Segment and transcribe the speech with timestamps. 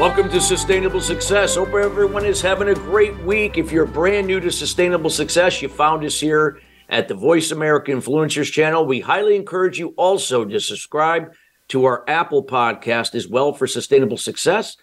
[0.00, 1.56] Welcome to Sustainable Success.
[1.56, 3.58] Hope everyone is having a great week.
[3.58, 6.58] If you're brand new to Sustainable Success, you found us here
[6.88, 8.86] at the Voice America Influencers channel.
[8.86, 11.34] We highly encourage you also to subscribe
[11.68, 14.78] to our Apple podcast as well for Sustainable Success.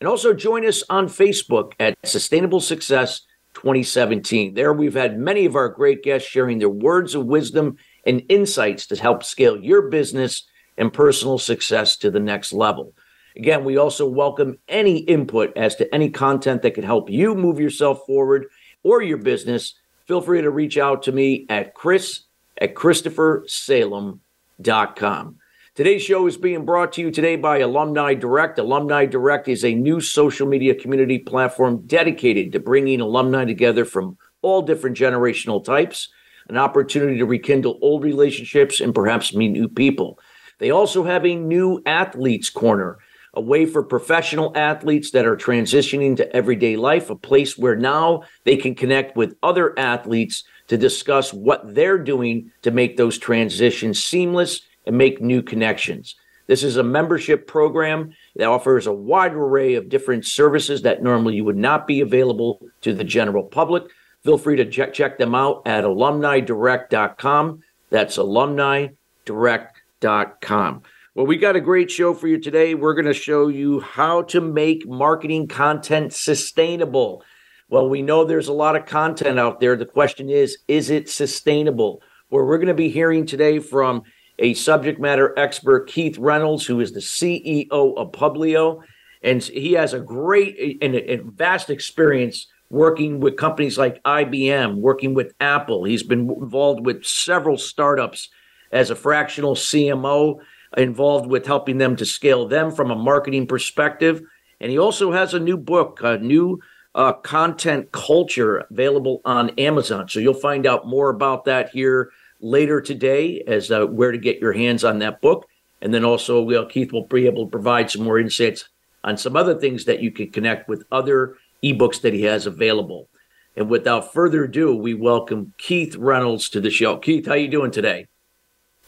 [0.00, 4.54] And also join us on Facebook at Sustainable Success 2017.
[4.54, 8.86] There we've had many of our great guests sharing their words of wisdom and insights
[8.86, 12.94] to help scale your business and personal success to the next level.
[13.36, 17.58] Again, we also welcome any input as to any content that could help you move
[17.58, 18.46] yourself forward
[18.82, 19.74] or your business.
[20.06, 22.24] Feel free to reach out to me at chris
[22.60, 25.38] at christophersalem.com.
[25.74, 28.58] Today's show is being brought to you today by Alumni Direct.
[28.58, 34.18] Alumni Direct is a new social media community platform dedicated to bringing alumni together from
[34.42, 36.10] all different generational types,
[36.50, 40.18] an opportunity to rekindle old relationships and perhaps meet new people.
[40.58, 42.98] They also have a new athletes corner
[43.34, 48.22] a way for professional athletes that are transitioning to everyday life, a place where now
[48.44, 54.02] they can connect with other athletes to discuss what they're doing to make those transitions
[54.02, 56.16] seamless and make new connections.
[56.46, 61.40] This is a membership program that offers a wide array of different services that normally
[61.40, 63.84] would not be available to the general public.
[64.24, 67.62] Feel free to check, check them out at alumnidirect.com.
[67.90, 70.82] That's alumnidirect.com.
[71.14, 72.74] Well, we got a great show for you today.
[72.74, 77.22] We're going to show you how to make marketing content sustainable.
[77.68, 79.76] Well, we know there's a lot of content out there.
[79.76, 82.00] The question is, is it sustainable?
[82.30, 84.04] Well, we're going to be hearing today from
[84.38, 88.80] a subject matter expert, Keith Reynolds, who is the CEO of Publio.
[89.22, 95.12] And he has a great and, and vast experience working with companies like IBM, working
[95.12, 95.84] with Apple.
[95.84, 98.30] He's been involved with several startups
[98.72, 100.40] as a fractional CMO
[100.76, 104.22] involved with helping them to scale them from a marketing perspective.
[104.60, 106.60] And he also has a new book, a new
[106.94, 110.08] uh, content culture available on Amazon.
[110.08, 114.40] So you'll find out more about that here later today as uh, where to get
[114.40, 115.46] your hands on that book.
[115.80, 118.68] And then also, well, Keith will be able to provide some more insights
[119.04, 123.08] on some other things that you can connect with other ebooks that he has available.
[123.56, 126.96] And without further ado, we welcome Keith Reynolds to the show.
[126.96, 128.06] Keith, how you doing today?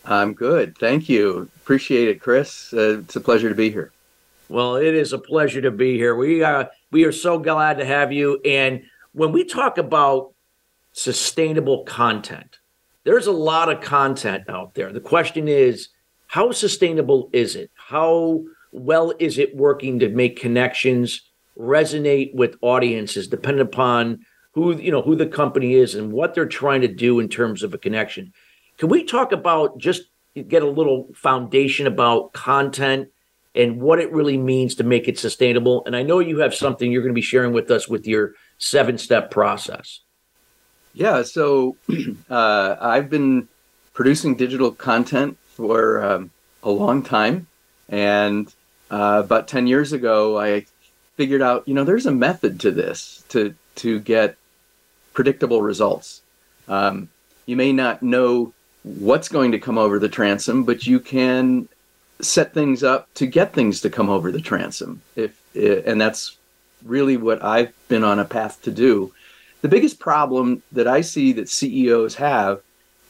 [0.05, 0.77] I'm good.
[0.79, 1.49] Thank you.
[1.57, 2.73] Appreciate it, Chris.
[2.73, 3.91] Uh, it's a pleasure to be here.
[4.49, 6.15] Well, it is a pleasure to be here.
[6.15, 8.41] We uh, we are so glad to have you.
[8.45, 8.83] And
[9.13, 10.33] when we talk about
[10.93, 12.59] sustainable content,
[13.05, 14.93] there's a lot of content out there.
[14.93, 15.89] The question is,
[16.27, 17.71] how sustainable is it?
[17.75, 21.23] How well is it working to make connections
[21.59, 26.47] resonate with audiences, depending upon who you know who the company is and what they're
[26.47, 28.33] trying to do in terms of a connection.
[28.79, 30.03] Can we talk about just
[30.49, 33.09] get a little foundation about content
[33.55, 35.85] and what it really means to make it sustainable?
[35.87, 38.35] And I know you have something you're going to be sharing with us with your
[38.59, 40.01] seven step process.
[40.93, 41.77] Yeah, so
[42.31, 43.49] uh, I've been
[43.95, 46.31] producing digital content for um,
[46.62, 47.47] a long time.
[47.89, 48.53] And
[48.91, 50.67] uh, about 10 years ago, I
[51.17, 54.37] figured out, you know, there's a method to this to, to get
[55.12, 56.23] predictable results.
[56.67, 57.09] Um,
[57.47, 58.53] you may not know
[58.84, 61.69] what's going to come over the transom, but you can
[62.21, 65.03] set things up to get things to come over the transom.
[65.17, 66.37] If and that's
[66.84, 69.12] really what I've been on a path to do.
[69.62, 72.61] The biggest problem that I see that CEOs have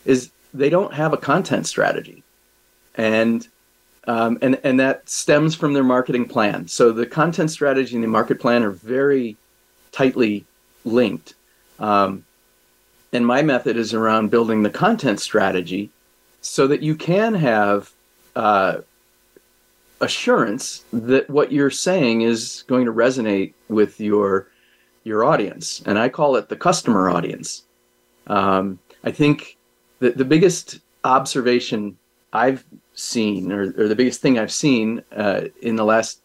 [0.05, 2.23] is they don't have a content strategy,
[2.95, 3.47] and
[4.07, 6.69] um, and and that stems from their marketing plan.
[6.69, 9.37] So the content strategy and the market plan are very
[9.91, 10.45] tightly
[10.85, 11.35] linked.
[11.81, 12.25] Um,
[13.15, 15.89] and my method is around building the content strategy
[16.41, 17.93] so that you can have
[18.35, 18.79] uh,
[20.01, 24.49] assurance that what you're saying is going to resonate with your
[25.05, 25.83] your audience.
[25.87, 27.65] And i call it the customer audience.
[28.27, 29.57] Um, i think
[30.01, 31.97] that the biggest observation
[32.33, 32.65] i've
[32.95, 36.21] seen or, or the biggest thing i've seen uh, in the last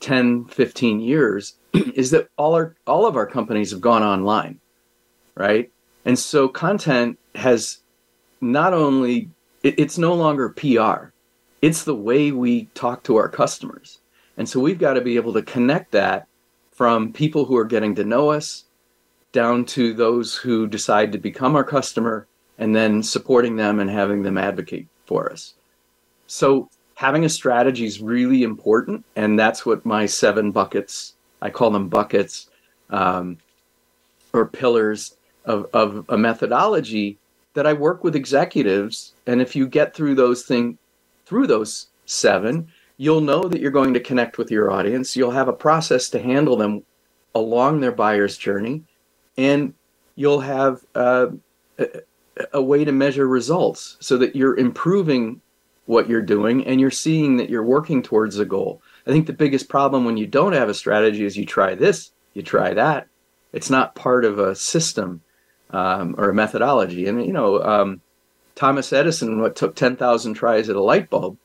[0.00, 1.54] 10 15 years
[1.94, 4.60] is that all our all of our companies have gone online
[5.34, 5.70] right
[6.04, 7.78] and so content has
[8.40, 9.30] not only,
[9.62, 11.12] it, it's no longer PR,
[11.62, 13.98] it's the way we talk to our customers.
[14.36, 16.26] And so we've got to be able to connect that
[16.72, 18.64] from people who are getting to know us
[19.32, 22.26] down to those who decide to become our customer
[22.58, 25.54] and then supporting them and having them advocate for us.
[26.26, 29.04] So having a strategy is really important.
[29.16, 32.48] And that's what my seven buckets, I call them buckets
[32.88, 33.38] um,
[34.32, 37.18] or pillars of, of a methodology
[37.54, 39.12] that I work with executives.
[39.26, 40.78] And if you get through those thing
[41.26, 45.16] through those seven, you'll know that you're going to connect with your audience.
[45.16, 46.82] You'll have a process to handle them
[47.34, 48.82] along their buyer's journey,
[49.36, 49.72] and
[50.16, 51.28] you'll have uh,
[51.78, 51.86] a,
[52.54, 55.40] a way to measure results so that you're improving
[55.86, 58.80] what you're doing and you're seeing that you're working towards a goal.
[59.06, 62.12] I think the biggest problem when you don't have a strategy is you try this,
[62.34, 63.08] you try that.
[63.52, 65.22] It's not part of a system
[65.72, 67.06] um, or a methodology.
[67.06, 68.00] And you know, um,
[68.54, 71.36] Thomas Edison what took ten thousand tries at a light bulb,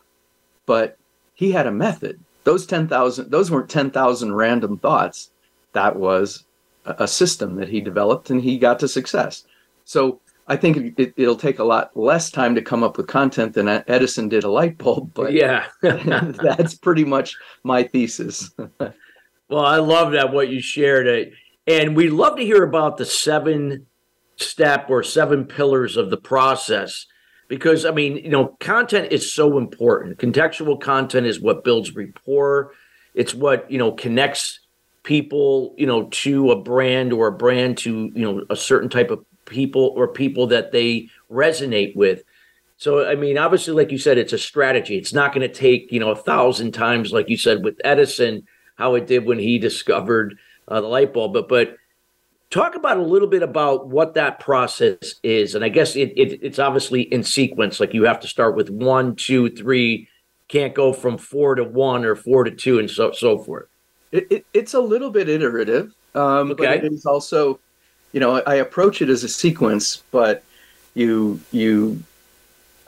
[0.66, 0.98] but
[1.33, 2.19] he had a method.
[2.44, 5.30] Those ten thousand, those weren't ten thousand random thoughts.
[5.74, 6.44] That was
[6.86, 9.44] a, a system that he developed, and he got to success.
[9.86, 13.54] So I think it, will take a lot less time to come up with content
[13.54, 15.12] than Edison did a light bulb.
[15.16, 18.51] But yeah, that's pretty much my thesis.
[19.50, 21.33] well, I love that what you shared,
[21.66, 23.88] and we'd love to hear about the seven
[24.38, 27.06] step or seven pillars of the process
[27.48, 30.18] because I mean, you know, content is so important.
[30.18, 32.72] Contextual content is what builds rapport.
[33.14, 34.60] It's what you know connects
[35.04, 39.12] people, you know, to a brand or a brand to you know a certain type
[39.12, 42.24] of people or people that they resonate with.
[42.78, 44.98] So, I mean, obviously, like you said, it's a strategy.
[44.98, 48.46] It's not going to take, you know, a thousand times, like you said, with Edison,
[48.76, 51.31] how it did when he discovered uh, the light bulb.
[51.31, 51.78] But, but
[52.50, 55.56] talk about a little bit about what that process is.
[55.56, 57.80] And I guess it, it it's obviously in sequence.
[57.80, 60.07] Like you have to start with one, two, three.
[60.47, 63.68] Can't go from four to one or four to two, and so so forth.
[64.12, 66.65] It, it, it's a little bit iterative, um, okay.
[66.65, 67.59] but it is also
[68.15, 70.42] you know, I approach it as a sequence, but
[70.94, 72.01] you you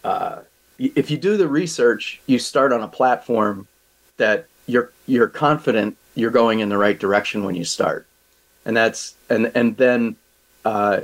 [0.06, 0.39] uh,
[0.80, 3.68] if you do the research, you start on a platform
[4.15, 8.06] that you're you're confident you're going in the right direction when you start,
[8.68, 10.16] and that's and and then
[10.66, 11.00] uh,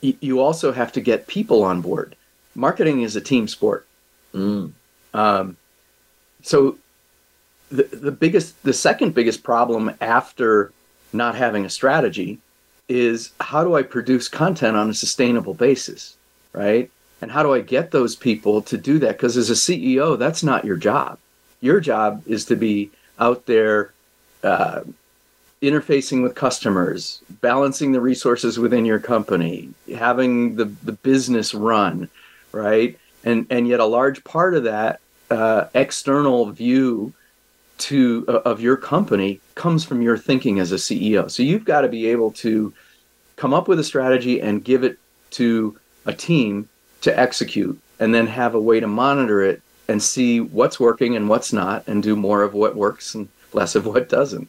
[0.00, 2.14] you also have to get people on board.
[2.54, 3.86] Marketing is a team sport.
[4.32, 4.72] Mm.
[5.14, 5.56] Um,
[6.42, 6.78] so
[7.70, 10.70] the the biggest the second biggest problem after
[11.12, 12.38] not having a strategy
[12.88, 16.16] is how do I produce content on a sustainable basis,
[16.52, 16.90] right?
[17.20, 19.16] And how do I get those people to do that?
[19.16, 21.18] Because as a CEO, that's not your job.
[21.60, 23.92] Your job is to be out there
[24.44, 24.82] uh,
[25.60, 32.08] interfacing with customers, balancing the resources within your company, having the, the business run,
[32.52, 32.98] right?
[33.24, 35.00] And and yet a large part of that
[35.30, 37.12] uh, external view
[37.78, 41.30] to uh, of your company comes from your thinking as a CEO.
[41.30, 42.72] So you've got to be able to
[43.36, 44.98] come up with a strategy and give it
[45.30, 46.68] to a team
[47.02, 51.28] to execute and then have a way to monitor it and see what's working and
[51.28, 54.48] what's not and do more of what works and less of what doesn't.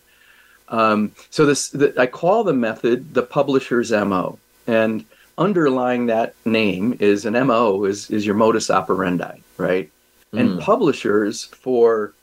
[0.70, 4.40] Um, so this the, I call the method the publisher's MO.
[4.68, 5.06] And
[5.38, 9.90] underlying that name is an MO is, is your modus operandi, right?
[10.34, 10.40] Mm.
[10.40, 12.14] And publishers for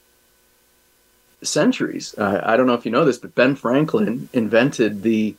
[1.42, 2.14] centuries.
[2.16, 5.34] Uh, I don't know if you know this, but Ben Franklin invented the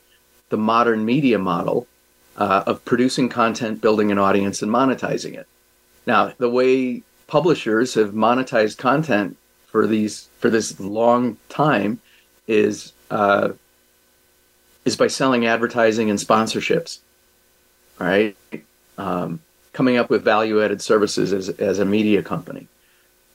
[0.50, 1.88] the modern media model
[2.38, 5.46] uh, of producing content, building an audience, and monetizing it.
[6.06, 9.38] Now, the way publishers have monetized content
[9.68, 12.00] for these for this long time
[12.48, 13.50] is uh,
[14.86, 17.00] is by selling advertising and sponsorships,
[18.00, 18.36] right?
[18.98, 19.40] Um,
[19.74, 22.68] coming up with value added services as, as a media company.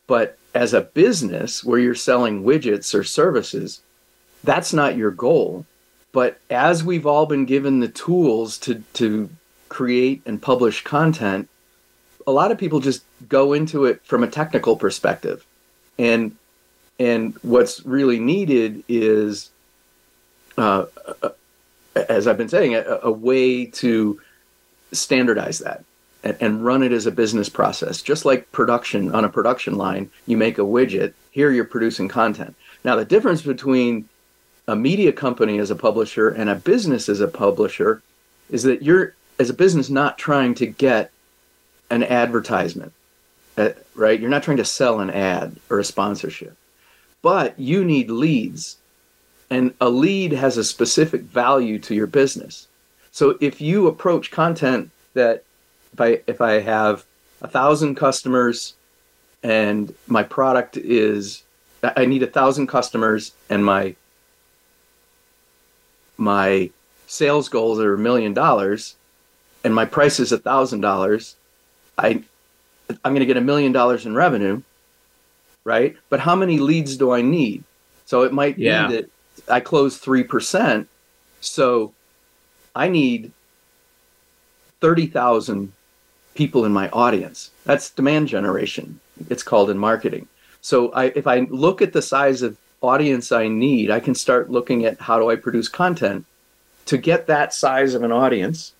[0.06, 3.80] But as a business where you're selling widgets or services,
[4.44, 5.64] that's not your goal.
[6.12, 9.30] But as we've all been given the tools to, to
[9.68, 11.48] create and publish content,
[12.26, 15.44] a lot of people just go into it from a technical perspective.
[15.98, 16.36] And
[16.98, 19.50] and what's really needed is,
[20.58, 20.86] uh,
[21.22, 21.30] uh,
[21.94, 24.20] as I've been saying, a, a way to
[24.92, 25.84] standardize that
[26.22, 28.02] and, and, run it as a business process.
[28.02, 31.14] Just like production on a production line, you make a widget.
[31.30, 32.54] Here, you're producing content.
[32.84, 34.08] Now, the difference between
[34.68, 38.02] a media company as a publisher and a business as a publisher
[38.50, 41.10] is that you're as a business not trying to get
[41.90, 42.92] an advertisement
[43.58, 46.56] uh, right you're not trying to sell an ad or a sponsorship
[47.22, 48.76] but you need leads
[49.52, 52.66] and a lead has a specific value to your business
[53.10, 55.44] so if you approach content that
[55.92, 57.04] if i if i have
[57.42, 58.74] a thousand customers
[59.42, 61.42] and my product is
[61.82, 63.94] i need a thousand customers and my
[66.16, 66.70] my
[67.06, 68.94] sales goals are a million dollars
[69.64, 71.36] and my price is a thousand dollars,
[71.98, 72.22] I
[73.04, 74.62] I'm going to get a million dollars in revenue,
[75.64, 75.96] right?
[76.10, 77.64] But how many leads do I need?
[78.06, 78.88] So it might Yeah.
[78.88, 79.10] be that
[79.48, 80.88] I close three percent,
[81.40, 81.92] so
[82.74, 83.32] I need
[84.80, 85.72] thirty thousand
[86.34, 87.50] people in my audience.
[87.64, 89.00] That's demand generation.
[89.28, 90.28] It's called in marketing.
[90.60, 94.50] So I, if I look at the size of audience I need, I can start
[94.50, 96.24] looking at how do I produce content
[96.86, 98.72] to get that size of an audience.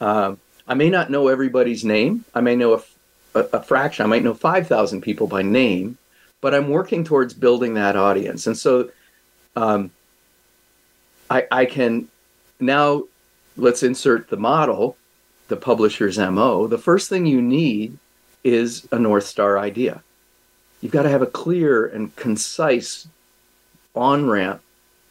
[0.00, 2.24] Um, I may not know everybody's name.
[2.34, 2.82] I may know
[3.34, 4.04] a fraction.
[4.04, 5.98] I might know 5,000 people by name,
[6.40, 8.46] but I'm working towards building that audience.
[8.46, 8.90] And so
[9.56, 9.90] um,
[11.30, 12.08] I, I can
[12.60, 13.04] now,
[13.56, 14.96] let's insert the model,
[15.48, 16.66] the publisher's MO.
[16.66, 17.96] The first thing you need
[18.42, 20.02] is a North Star idea.
[20.80, 23.06] You've got to have a clear and concise
[23.94, 24.60] on ramp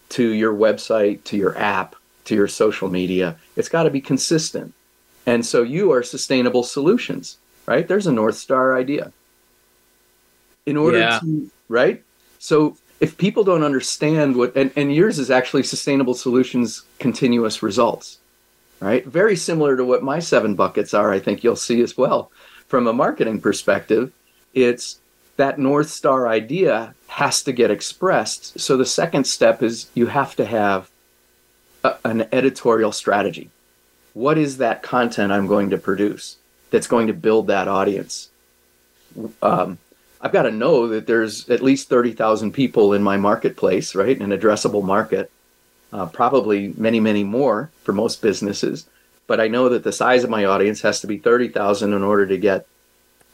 [0.10, 1.96] to your website, to your app,
[2.26, 3.36] to your social media.
[3.56, 4.74] It's got to be consistent.
[5.26, 7.88] And so you are sustainable solutions, right?
[7.88, 9.12] There's a North Star idea.
[10.66, 11.20] In order Yeah.
[11.20, 12.04] to, right?
[12.40, 18.18] So if people don't understand what, and, and yours is actually sustainable solutions, continuous results,
[18.80, 19.06] right?
[19.06, 22.32] Very similar to what my seven buckets are, I think you'll see as well.
[22.70, 24.14] From a marketing perspective,
[24.54, 25.00] it's
[25.36, 28.58] that North Star idea has to get expressed.
[28.58, 30.90] So the second step is you have to have
[31.84, 33.50] a, an editorial strategy.
[34.14, 36.38] What is that content I'm going to produce
[36.72, 38.30] that's going to build that audience?
[39.42, 39.78] Um,
[40.24, 44.18] I've got to know that there's at least 30,000 people in my marketplace, right?
[44.18, 45.30] An addressable market,
[45.92, 48.88] uh, probably many, many more for most businesses.
[49.28, 52.26] But I know that the size of my audience has to be 30,000 in order
[52.26, 52.66] to get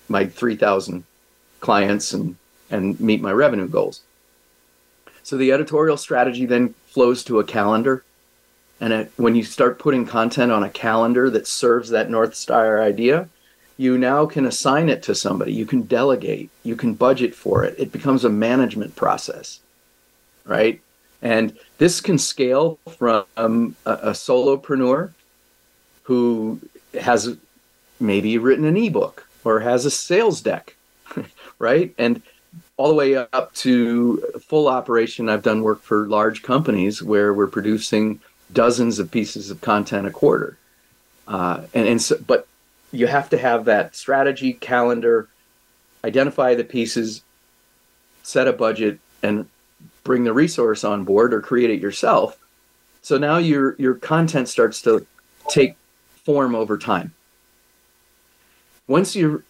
[0.07, 1.03] my 3,000
[1.59, 2.37] clients and,
[2.71, 4.01] and meet my revenue goals.
[5.21, 8.03] So the editorial strategy then flows to a calendar.
[8.81, 12.81] And it, when you start putting content on a calendar that serves that North Star
[12.81, 13.29] idea,
[13.79, 15.53] you now can assign it to somebody.
[15.53, 16.49] You can delegate.
[16.63, 17.75] You can budget for it.
[17.79, 19.61] It becomes a management process,
[20.43, 20.81] right?
[21.21, 25.13] And this can scale from a, a solopreneur
[26.03, 26.59] who
[26.99, 27.37] has
[28.01, 30.75] maybe written an ebook or has a sales deck,
[31.59, 31.95] right?
[31.97, 32.21] And
[32.75, 35.29] all the way up to full operation.
[35.29, 38.19] I've done work for large companies where we're producing
[38.51, 40.57] dozens of pieces of content a quarter.
[41.29, 42.45] Uh, and, and so, but
[42.91, 45.27] you have to have that strategy, calendar,
[46.03, 47.23] identify the pieces,
[48.23, 49.47] set a budget, and
[50.03, 52.37] bring the resource on board or create it yourself.
[53.01, 55.05] So now your your content starts to
[55.49, 55.75] take
[56.23, 57.13] form over time.
[58.87, 59.43] Once you're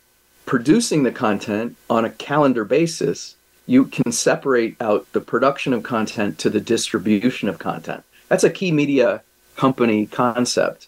[0.46, 6.38] producing the content on a calendar basis, you can separate out the production of content
[6.40, 8.04] to the distribution of content.
[8.28, 9.22] That's a key media
[9.56, 10.88] company concept,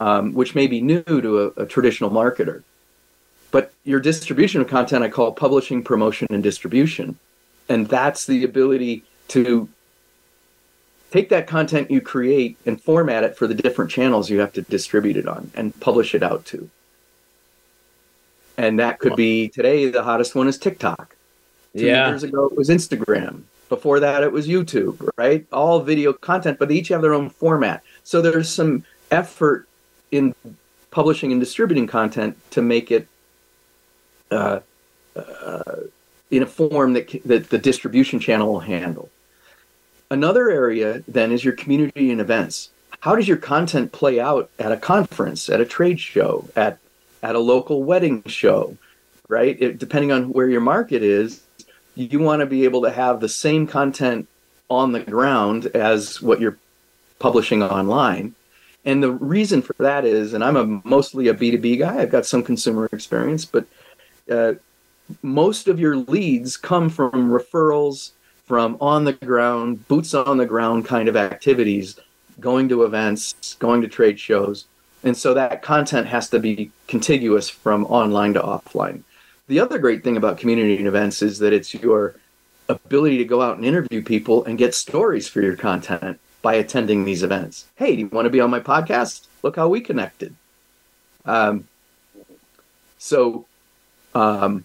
[0.00, 2.62] um, which may be new to a, a traditional marketer.
[3.50, 7.18] But your distribution of content, I call publishing, promotion, and distribution.
[7.68, 9.68] And that's the ability to
[11.10, 14.62] take that content you create and format it for the different channels you have to
[14.62, 16.70] distribute it on and publish it out to.
[18.56, 21.16] And that could be today, the hottest one is TikTok.
[21.76, 22.08] Two Yeah.
[22.08, 23.42] years ago, it was Instagram.
[23.68, 25.46] Before that, it was YouTube, right?
[25.52, 27.82] All video content, but they each have their own format.
[28.04, 29.66] So there's some effort
[30.10, 30.34] in
[30.90, 33.06] publishing and distributing content to make it
[34.30, 34.60] uh,
[35.16, 35.76] uh,
[36.30, 39.08] in a form that, that the distribution channel will handle.
[40.10, 42.70] Another area then is your community and events.
[43.00, 46.78] How does your content play out at a conference, at a trade show, at
[47.22, 48.76] at a local wedding show,
[49.28, 49.60] right?
[49.60, 51.42] It, depending on where your market is,
[51.94, 54.26] you want to be able to have the same content
[54.68, 56.56] on the ground as what you're
[57.18, 58.34] publishing online.
[58.84, 62.24] And the reason for that is, and I'm a mostly a B2B guy, I've got
[62.24, 63.66] some consumer experience, but
[64.30, 64.54] uh,
[65.22, 68.12] most of your leads come from referrals,
[68.46, 71.98] from on the ground, boots on the ground kind of activities,
[72.40, 74.64] going to events, going to trade shows.
[75.02, 79.02] And so that content has to be contiguous from online to offline.
[79.46, 82.14] The other great thing about community and events is that it's your
[82.68, 87.04] ability to go out and interview people and get stories for your content by attending
[87.04, 87.66] these events.
[87.76, 89.26] Hey, do you want to be on my podcast?
[89.42, 90.34] Look how we connected.
[91.24, 91.68] Um,
[92.98, 93.46] so,
[94.14, 94.64] um,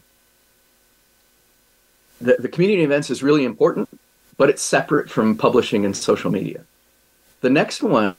[2.21, 3.89] the, the community events is really important,
[4.37, 6.61] but it's separate from publishing and social media.
[7.41, 8.15] The next one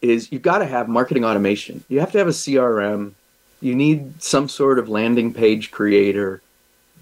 [0.00, 1.84] is you've got to have marketing automation.
[1.88, 3.12] You have to have a CRM.
[3.60, 6.42] You need some sort of landing page creator.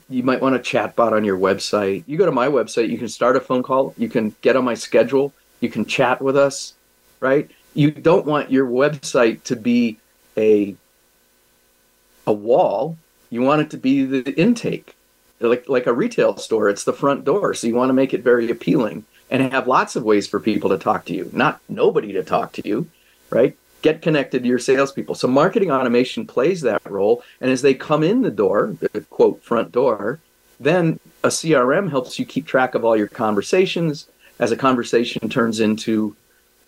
[0.08, 2.04] You might want a chatbot on your website.
[2.06, 4.64] You go to my website, you can start a phone call, you can get on
[4.64, 6.74] my schedule, you can chat with us,
[7.20, 7.50] right?
[7.76, 9.98] you don't want your website to be
[10.36, 10.74] a
[12.26, 12.96] a wall.
[13.30, 14.96] You want it to be the intake.
[15.38, 17.52] Like like a retail store, it's the front door.
[17.54, 20.70] So you want to make it very appealing and have lots of ways for people
[20.70, 22.88] to talk to you, not nobody to talk to you,
[23.28, 23.56] right?
[23.82, 25.14] Get connected to your salespeople.
[25.14, 27.22] So marketing automation plays that role.
[27.40, 30.20] And as they come in the door, the quote front door,
[30.58, 34.08] then a CRM helps you keep track of all your conversations.
[34.38, 36.14] As a conversation turns into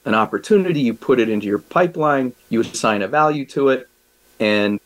[0.04, 3.88] an opportunity, you put it into your pipeline, you assign a value to it,
[4.40, 4.80] and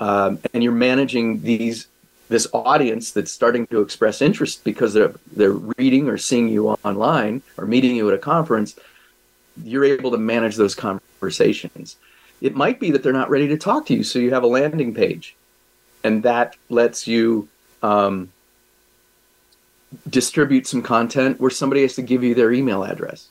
[0.00, 1.86] um, and you're managing these
[2.28, 7.42] this audience that's starting to express interest because they're they're reading or seeing you online
[7.56, 8.74] or meeting you at a conference.
[9.62, 11.96] You're able to manage those conversations.
[12.40, 14.48] It might be that they're not ready to talk to you, so you have a
[14.48, 15.36] landing page,
[16.02, 17.48] and that lets you
[17.82, 18.30] um,
[20.08, 23.28] distribute some content where somebody has to give you their email address.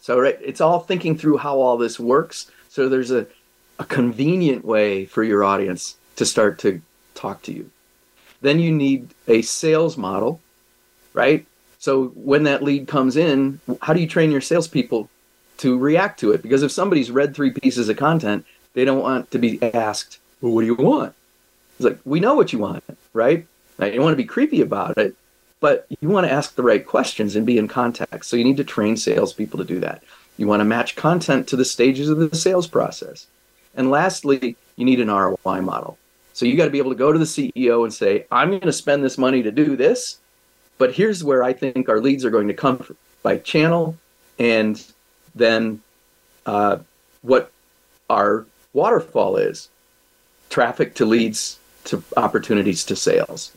[0.00, 2.50] So right, it's all thinking through how all this works.
[2.68, 3.26] So there's a,
[3.78, 6.80] a convenient way for your audience to start to
[7.14, 7.70] talk to you.
[8.40, 10.40] Then you need a sales model,
[11.14, 11.46] right?
[11.78, 15.08] So when that lead comes in, how do you train your salespeople
[15.58, 16.42] to react to it?
[16.42, 20.52] Because if somebody's read three pieces of content, they don't want to be asked, well,
[20.52, 21.14] what do you want?
[21.76, 23.46] It's like, we know what you want, right?
[23.78, 25.14] Now, you don't want to be creepy about it,
[25.62, 28.28] but you want to ask the right questions and be in context.
[28.28, 30.02] So you need to train salespeople to do that.
[30.36, 33.28] You want to match content to the stages of the sales process.
[33.76, 35.98] And lastly, you need an ROI model.
[36.32, 38.62] So you got to be able to go to the CEO and say, I'm going
[38.62, 40.18] to spend this money to do this,
[40.78, 43.96] but here's where I think our leads are going to come from by channel
[44.40, 44.84] and
[45.36, 45.80] then
[46.44, 46.78] uh,
[47.20, 47.52] what
[48.10, 49.68] our waterfall is
[50.50, 53.52] traffic to leads to opportunities to sales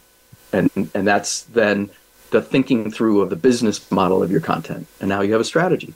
[0.55, 1.89] and and that's then
[2.31, 5.45] the thinking through of the business model of your content and now you have a
[5.45, 5.93] strategy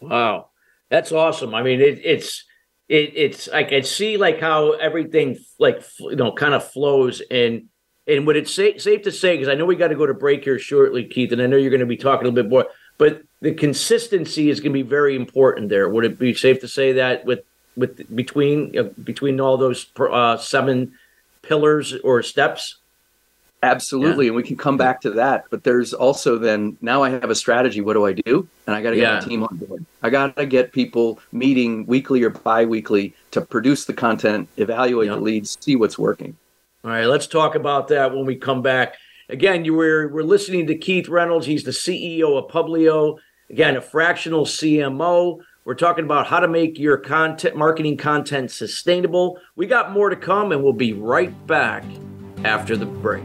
[0.00, 0.48] wow
[0.90, 2.44] that's awesome i mean it, it's
[2.88, 7.68] it, it's I can see like how everything like you know kind of flows and
[8.06, 10.12] and would it say, safe to say because I know we got to go to
[10.12, 12.50] break here shortly, Keith, and I know you're going to be talking a little bit
[12.50, 12.66] more,
[12.98, 15.88] but the consistency is going to be very important there.
[15.88, 17.40] Would it be safe to say that with
[17.76, 20.94] with between uh, between all those uh, seven
[21.42, 22.76] pillars or steps?
[23.64, 24.30] Absolutely, yeah.
[24.30, 25.44] and we can come back to that.
[25.50, 27.80] But there's also then now I have a strategy.
[27.80, 28.48] What do I do?
[28.66, 29.14] And I got to get yeah.
[29.14, 29.84] my team on board.
[30.02, 35.16] I got to get people meeting weekly or bi-weekly to produce the content, evaluate the
[35.16, 36.36] leads, see what's working.
[36.84, 38.96] All right, let's talk about that when we come back.
[39.28, 41.46] Again, you were we're listening to Keith Reynolds.
[41.46, 43.18] He's the CEO of Publio.
[43.48, 45.40] Again, a fractional CMO.
[45.64, 49.38] We're talking about how to make your content marketing content sustainable.
[49.56, 51.84] We got more to come, and we'll be right back
[52.44, 53.24] after the break.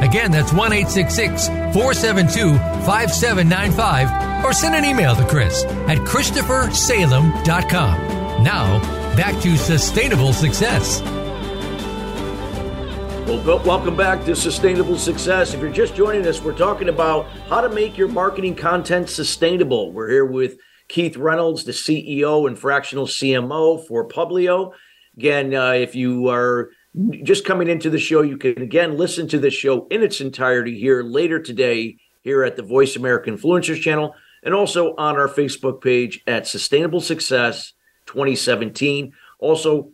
[0.00, 2.54] Again, that's 1 472
[2.86, 8.42] 5795 or send an email to Chris at ChristopherSalem.com.
[8.42, 8.78] Now,
[9.16, 11.02] back to sustainable success.
[13.26, 15.54] Well, welcome back to Sustainable Success.
[15.54, 19.92] If you're just joining us, we're talking about how to make your marketing content sustainable.
[19.92, 20.58] We're here with
[20.88, 24.72] Keith Reynolds, the CEO and fractional CMO for Publio.
[25.16, 26.70] Again, uh, if you are
[27.22, 30.78] just coming into the show, you can again listen to the show in its entirety
[30.78, 35.82] here later today here at the Voice America Influencers channel and also on our Facebook
[35.82, 37.72] page at Sustainable Success
[38.06, 39.12] 2017.
[39.38, 39.90] Also,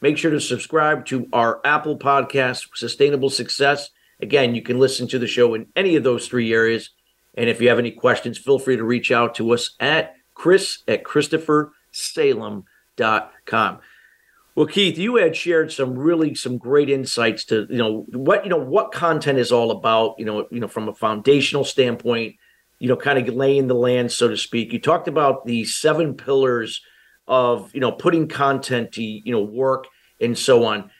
[0.00, 3.90] make sure to subscribe to our Apple podcast, Sustainable Success.
[4.20, 6.90] Again, you can listen to the show in any of those three areas.
[7.34, 10.82] And if you have any questions, feel free to reach out to us at chris
[10.88, 13.78] at christophersalem.com.
[14.56, 18.50] Well, Keith, you had shared some really some great insights to you know what you
[18.50, 20.16] know what content is all about.
[20.18, 22.36] You know, you know from a foundational standpoint,
[22.78, 24.72] you know, kind of laying the land, so to speak.
[24.72, 26.82] You talked about the seven pillars
[27.28, 29.86] of you know putting content to you know work
[30.20, 30.90] and so on.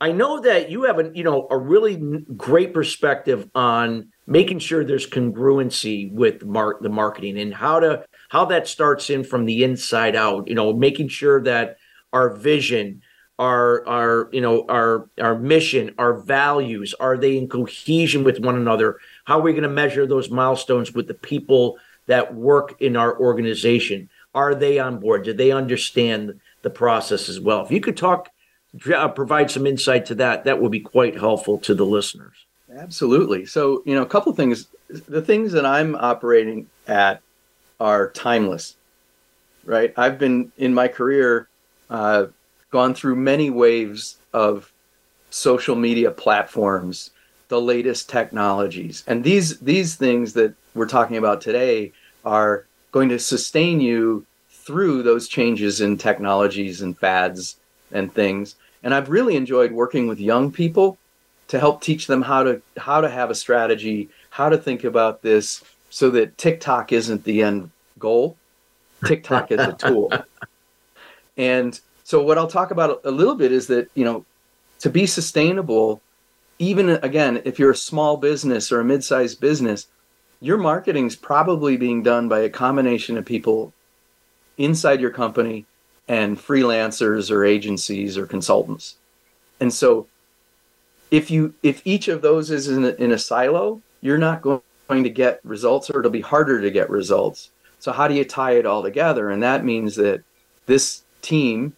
[0.00, 1.96] I know that you have a you know a really
[2.36, 8.44] great perspective on making sure there's congruency with mark the marketing and how to how
[8.46, 10.46] that starts in from the inside out.
[10.46, 11.76] You know, making sure that
[12.14, 13.02] our vision,
[13.38, 18.56] our our you know our our mission, our values, are they in cohesion with one
[18.56, 18.98] another?
[19.24, 23.18] How are we going to measure those milestones with the people that work in our
[23.18, 24.08] organization?
[24.34, 25.24] Are they on board?
[25.24, 27.64] Do they understand the process as well?
[27.64, 28.30] If you could talk,
[28.94, 32.34] uh, provide some insight to that, that would be quite helpful to the listeners.
[32.76, 33.46] Absolutely.
[33.46, 34.68] So, you know, a couple things.
[34.88, 37.20] The things that I'm operating at
[37.80, 38.76] are timeless,
[39.64, 39.92] right?
[39.96, 41.48] I've been in my career
[41.94, 42.26] uh,
[42.70, 44.72] gone through many waves of
[45.30, 47.10] social media platforms,
[47.46, 51.92] the latest technologies, and these these things that we're talking about today
[52.24, 57.56] are going to sustain you through those changes in technologies and fads
[57.92, 58.56] and things.
[58.82, 60.98] And I've really enjoyed working with young people
[61.48, 65.22] to help teach them how to how to have a strategy, how to think about
[65.22, 68.36] this so that TikTok isn't the end goal.
[69.04, 70.10] TikTok is a tool.
[71.36, 74.24] And so what I'll talk about a little bit is that, you know,
[74.80, 76.02] to be sustainable,
[76.58, 79.86] even again, if you're a small business or a mid-sized business,
[80.40, 83.72] your marketing is probably being done by a combination of people
[84.58, 85.64] inside your company
[86.06, 88.96] and freelancers or agencies or consultants.
[89.60, 90.06] And so
[91.10, 94.60] if you if each of those is in a, in a silo, you're not going
[94.90, 97.50] to get results or it'll be harder to get results.
[97.78, 99.30] So how do you tie it all together?
[99.30, 100.22] And that means that
[100.66, 101.76] this team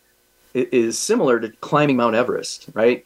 [0.55, 3.05] is similar to climbing Mount Everest, right?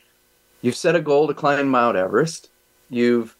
[0.62, 2.48] You've set a goal to climb Mount Everest.
[2.88, 3.36] You've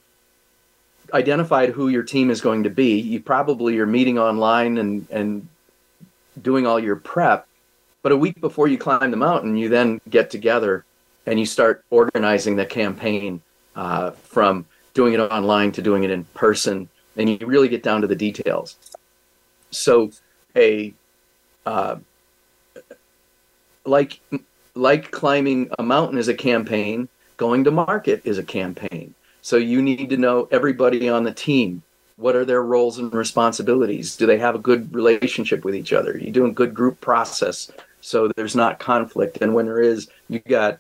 [1.13, 3.01] identified who your team is going to be.
[3.01, 5.49] You probably are meeting online and and
[6.41, 7.47] doing all your prep.
[8.03, 10.85] But a week before you climb the mountain, you then get together
[11.27, 13.43] and you start organizing the campaign
[13.77, 18.01] uh, from doing it online to doing it in person, and you really get down
[18.01, 18.77] to the details.
[19.71, 20.11] So,
[20.57, 20.93] a
[21.67, 21.97] uh,
[23.91, 24.21] like
[24.75, 29.15] like climbing a mountain is a campaign, going to market is a campaign.
[29.43, 31.83] So you need to know everybody on the team.
[32.17, 34.17] What are their roles and responsibilities?
[34.17, 36.17] Do they have a good relationship with each other?
[36.19, 39.39] You doing good group process so there's not conflict.
[39.41, 40.79] And when there is, you got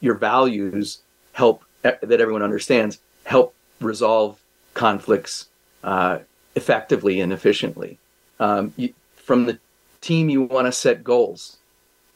[0.00, 1.00] your values
[1.32, 4.38] help that everyone understands help resolve
[4.74, 5.48] conflicts
[5.82, 6.18] uh,
[6.54, 7.98] effectively and efficiently.
[8.38, 9.58] Um, you, from the
[10.00, 11.56] team, you want to set goals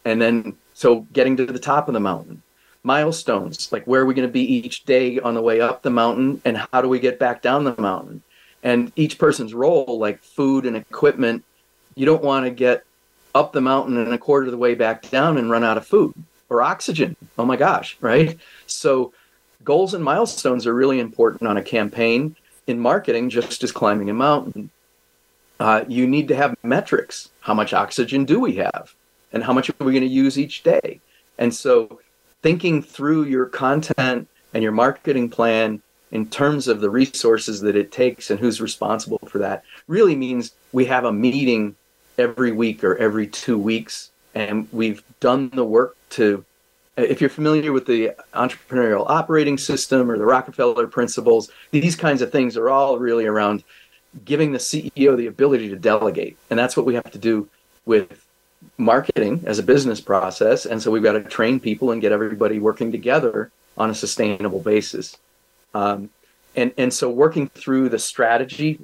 [0.04, 2.42] and then so getting to the top of the mountain
[2.84, 5.90] milestones like where are we going to be each day on the way up the
[5.90, 8.22] mountain and how do we get back down the mountain?
[8.62, 11.44] And each person's role like food and equipment
[11.96, 12.84] you don't want to get
[13.34, 15.86] up the mountain and a quarter of the way back down and run out of
[15.86, 16.14] food
[16.50, 17.16] or oxygen.
[17.38, 18.38] Oh my gosh right?
[18.66, 19.14] So
[19.64, 22.36] goals and milestones are really important on a campaign.
[22.66, 24.70] In marketing just as climbing a mountain
[25.60, 27.30] uh, you need to have metrics.
[27.40, 28.94] How much oxygen do we have
[29.34, 31.00] and how much are we going to use each day.
[31.36, 32.00] And so
[32.42, 37.92] thinking through your content and your marketing plan in terms of the resources that it
[37.92, 41.74] takes and who's responsible for that really means we have a meeting
[42.16, 46.44] every week or every two weeks and we've done the work to
[46.96, 52.30] if you're familiar with the entrepreneurial operating system or the rockefeller principles these kinds of
[52.30, 53.64] things are all really around
[54.24, 56.36] giving the ceo the ability to delegate.
[56.50, 57.48] And that's what we have to do
[57.84, 58.23] with
[58.78, 60.66] marketing as a business process.
[60.66, 64.60] And so we've got to train people and get everybody working together on a sustainable
[64.60, 65.16] basis.
[65.74, 66.10] Um,
[66.56, 68.80] and, and so working through the strategy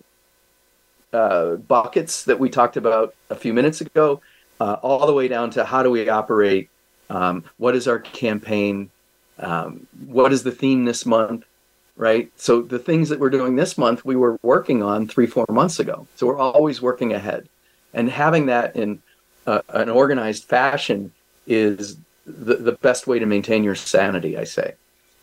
[1.12, 4.20] uh, buckets that we talked about a few minutes ago,
[4.60, 6.68] uh, all the way down to how do we operate,
[7.08, 8.90] um, what is our campaign,
[9.38, 11.44] um, what is the theme this month,
[11.96, 12.30] right?
[12.36, 15.80] So the things that we're doing this month, we were working on three, four months
[15.80, 16.06] ago.
[16.16, 17.48] So we're always working ahead.
[17.92, 19.02] And having that in
[19.46, 21.12] uh, an organized fashion
[21.46, 24.74] is the, the best way to maintain your sanity, I say.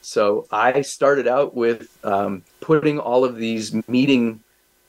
[0.01, 4.41] So I started out with um, putting all of these meeting,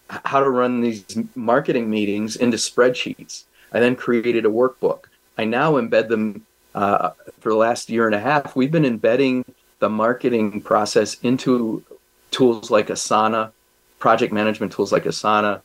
[0.09, 3.45] how to run these marketing meetings into spreadsheets.
[3.73, 5.05] I then created a workbook.
[5.37, 7.11] I now embed them uh,
[7.41, 8.55] for the last year and a half.
[8.57, 9.45] We've been embedding
[9.79, 11.85] the marketing process into
[12.31, 13.53] tools like Asana,
[13.99, 15.63] project management tools like Asana,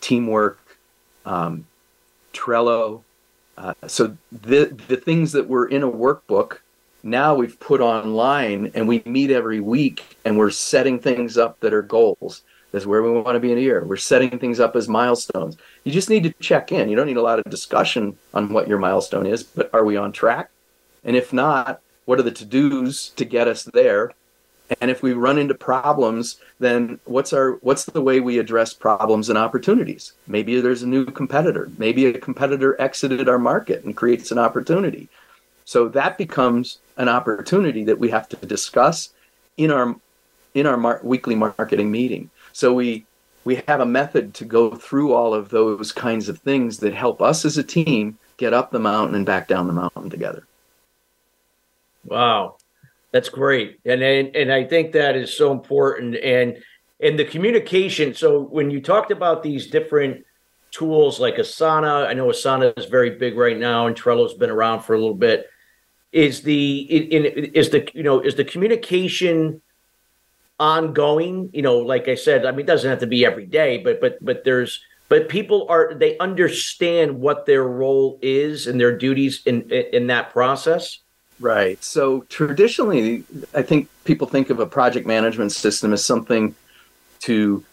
[0.00, 0.58] Teamwork,
[1.24, 1.66] um,
[2.34, 3.02] Trello.
[3.56, 6.58] Uh, so the the things that were in a workbook
[7.04, 11.74] now we've put online and we meet every week and we're setting things up that
[11.74, 12.42] are goals.
[12.72, 13.84] That's where we want to be in a year.
[13.84, 15.56] We're setting things up as milestones.
[15.84, 16.88] You just need to check in.
[16.88, 19.96] You don't need a lot of discussion on what your milestone is, but are we
[19.96, 20.50] on track?
[21.04, 24.12] And if not, what are the to dos to get us there?
[24.80, 29.28] And if we run into problems, then what's our what's the way we address problems
[29.28, 30.12] and opportunities?
[30.26, 31.70] Maybe there's a new competitor.
[31.76, 35.08] Maybe a competitor exited our market and creates an opportunity.
[35.66, 39.10] So that becomes an opportunity that we have to discuss
[39.56, 39.96] in our
[40.54, 42.30] in our mar- weekly marketing meeting.
[42.52, 43.04] So we
[43.44, 47.20] we have a method to go through all of those kinds of things that help
[47.20, 50.46] us as a team get up the mountain and back down the mountain together.
[52.06, 52.56] Wow.
[53.14, 53.78] That's great.
[53.84, 56.16] And, and and I think that is so important.
[56.16, 56.58] And
[57.00, 60.26] and the communication so when you talked about these different
[60.72, 64.80] tools like Asana, I know Asana is very big right now and Trello's been around
[64.80, 65.48] for a little bit.
[66.10, 67.24] Is the in,
[67.54, 69.62] is the you know is the communication
[70.58, 71.50] ongoing?
[71.52, 74.00] You know like i said i mean it doesn't have to be every day but
[74.00, 79.42] but but there's but people are they understand what their role is and their duties
[79.46, 81.03] in in that process
[81.40, 86.54] right so traditionally i think people think of a project management system as something
[87.20, 87.64] to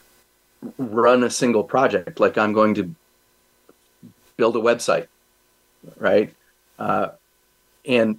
[0.78, 2.93] run a single project like i'm going to
[4.38, 5.08] build a website
[5.97, 6.34] right
[6.80, 7.10] uh,
[7.86, 8.17] and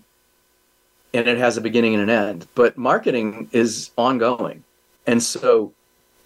[1.14, 2.46] and it has a beginning and an end.
[2.55, 4.64] But marketing is ongoing.
[5.07, 5.72] And so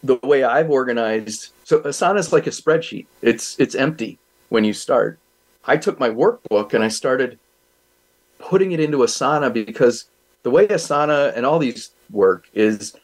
[0.05, 3.07] the way I've organized so Asana is like a spreadsheet.
[3.22, 5.18] It's it's empty when you start.
[5.64, 7.38] I took my workbook and I started
[8.38, 10.07] putting it into Asana because
[10.42, 12.96] the way Asana and all these work is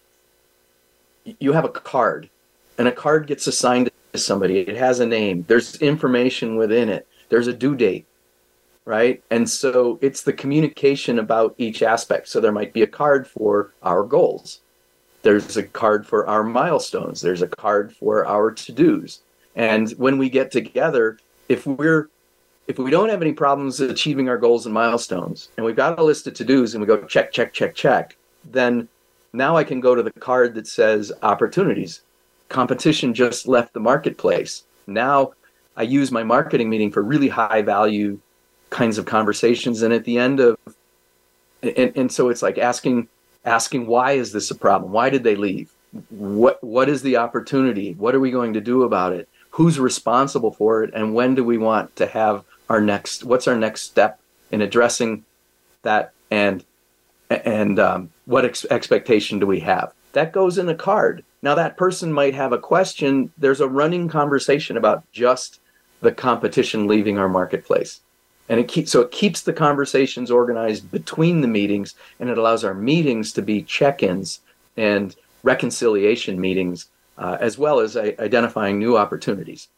[1.38, 2.29] you have a card
[2.79, 4.59] and a card gets assigned to somebody.
[4.59, 5.45] It has a name.
[5.49, 7.07] There's information within it.
[7.29, 8.07] There's a due date
[8.85, 9.23] right?
[9.31, 12.29] And so it's the communication about each aspect.
[12.29, 14.61] So there might be a card for our goals.
[15.23, 17.21] There's a card for our milestones.
[17.21, 19.21] There's a card for our to-dos.
[19.55, 21.18] And when we get together,
[21.49, 22.09] if we're
[22.66, 26.05] if we don't have any problems achieving our goals and milestones, and we've got a
[26.05, 28.88] list of to-dos and we go check, check, check, check, then
[29.33, 32.03] now I can go to the card that says opportunities.
[32.48, 34.64] Competition just left the marketplace.
[34.87, 35.33] Now
[35.77, 38.18] I use my marketing meeting for really high value
[38.70, 40.57] kinds of conversations and at the end of
[41.62, 43.09] and, and so it's like asking
[43.44, 44.92] asking why is this a problem?
[44.92, 45.72] Why did they leave?
[46.11, 47.94] What what is the opportunity?
[47.94, 49.29] What are we going to do about it?
[49.51, 50.92] Who's responsible for it?
[50.94, 54.19] And when do we want to have our next what's our next step
[54.51, 55.25] in addressing
[55.83, 56.13] that?
[56.31, 56.65] And
[57.29, 59.93] and um, what ex- expectation do we have?
[60.15, 61.23] That goes in a card.
[61.43, 63.31] Now that person might have a question.
[63.37, 65.61] There's a running conversation about just
[66.01, 68.01] the competition leaving our marketplace.
[68.49, 72.65] And it keeps so it keeps the conversations organized between the meetings and it allows
[72.65, 74.41] our meetings to be check-ins
[74.79, 76.87] and reconciliation meetings
[77.19, 79.69] uh, as well as uh, identifying new opportunities.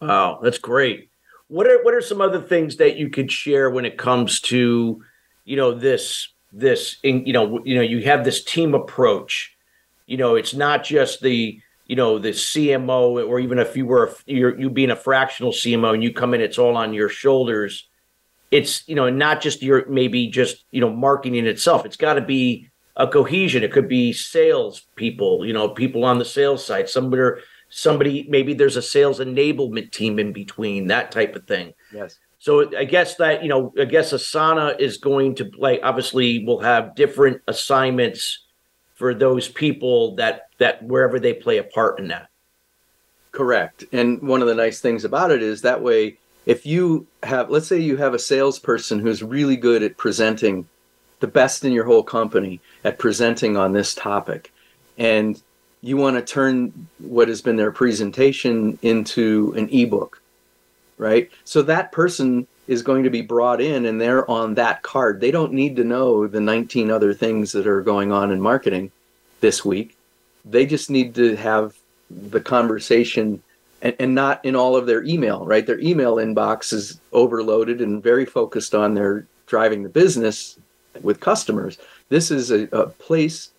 [0.00, 1.08] Wow that's great
[1.48, 5.02] what are what are some other things that you could share when it comes to
[5.44, 9.56] you know this this you know you know you have this team approach
[10.06, 14.14] you know it's not just the you know the CMO, or even if you were
[14.26, 17.88] you're, you being a fractional CMO and you come in, it's all on your shoulders.
[18.50, 21.86] It's you know not just your maybe just you know marketing itself.
[21.86, 23.64] It's got to be a cohesion.
[23.64, 26.88] It could be sales people, you know, people on the sales side.
[26.88, 31.74] Somebody, somebody maybe there's a sales enablement team in between that type of thing.
[31.92, 32.18] Yes.
[32.38, 36.60] So I guess that you know, I guess Asana is going to like obviously will
[36.60, 38.44] have different assignments
[38.94, 42.28] for those people that that wherever they play a part in that.
[43.32, 43.84] Correct.
[43.92, 47.66] And one of the nice things about it is that way if you have let's
[47.66, 50.66] say you have a salesperson who's really good at presenting
[51.20, 54.52] the best in your whole company at presenting on this topic
[54.96, 55.42] and
[55.82, 60.20] you want to turn what has been their presentation into an ebook
[60.98, 65.20] right so that person is going to be brought in and they're on that card.
[65.20, 68.92] They don't need to know the 19 other things that are going on in marketing
[69.40, 69.96] this week.
[70.44, 71.74] They just need to have
[72.10, 73.42] the conversation
[73.80, 75.66] and, and not in all of their email, right?
[75.66, 80.58] Their email inbox is overloaded and very focused on their driving the business
[81.00, 81.78] with customers.
[82.10, 83.50] this is a, a place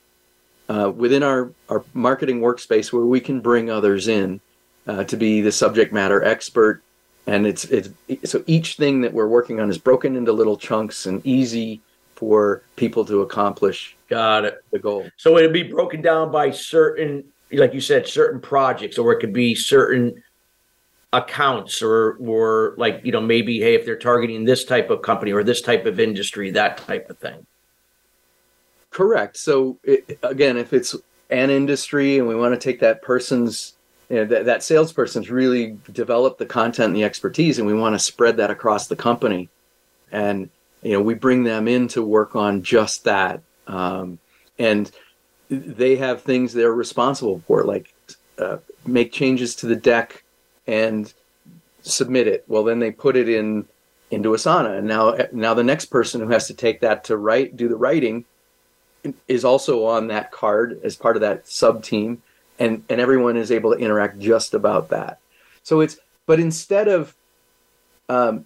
[0.70, 4.40] uh, within our, our marketing workspace where we can bring others in
[4.88, 6.82] uh, to be the subject matter expert.
[7.28, 7.90] And it's it's
[8.26, 11.82] so each thing that we're working on is broken into little chunks and easy
[12.16, 13.96] for people to accomplish.
[14.10, 14.64] Got it.
[14.72, 15.08] The goal.
[15.18, 19.34] So it'll be broken down by certain, like you said, certain projects, or it could
[19.34, 20.24] be certain
[21.14, 25.32] accounts or or like you know maybe hey if they're targeting this type of company
[25.32, 27.48] or this type of industry that type of thing
[28.92, 30.96] correct so it, again if it's
[31.30, 33.74] an industry and we want to take that person's
[34.10, 37.94] you know, that, that salesperson's really developed the content and the expertise and we want
[37.94, 39.50] to spread that across the company
[40.12, 40.50] and
[40.82, 44.18] you know we bring them in to work on just that um,
[44.58, 44.92] and
[45.50, 47.94] they have things they're responsible for like
[48.40, 50.24] uh, make changes to the deck
[50.68, 51.14] and
[51.82, 52.44] submit it.
[52.48, 53.66] Well, then they put it in
[54.12, 57.58] into Asana, and now now the next person who has to take that to write
[57.58, 58.26] do the writing
[59.28, 62.22] is also on that card as part of that sub team,
[62.58, 65.20] and and everyone is able to interact just about that.
[65.64, 67.16] So it's but instead of
[68.10, 68.46] um,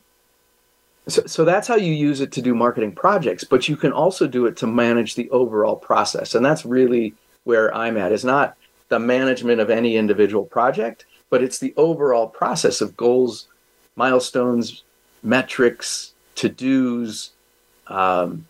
[1.08, 4.28] so, so that's how you use it to do marketing projects, but you can also
[4.28, 6.36] do it to manage the overall process.
[6.36, 7.14] And that's really
[7.44, 8.56] where I'm at is not
[8.90, 13.48] the management of any individual project, but it's the overall process of goals,
[13.96, 14.84] milestones,
[15.24, 17.32] metrics, to dos,
[17.88, 18.46] um,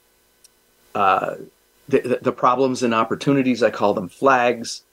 [0.94, 1.36] uh,
[1.88, 3.62] the, the, problems and opportunities.
[3.62, 4.84] I call them flags.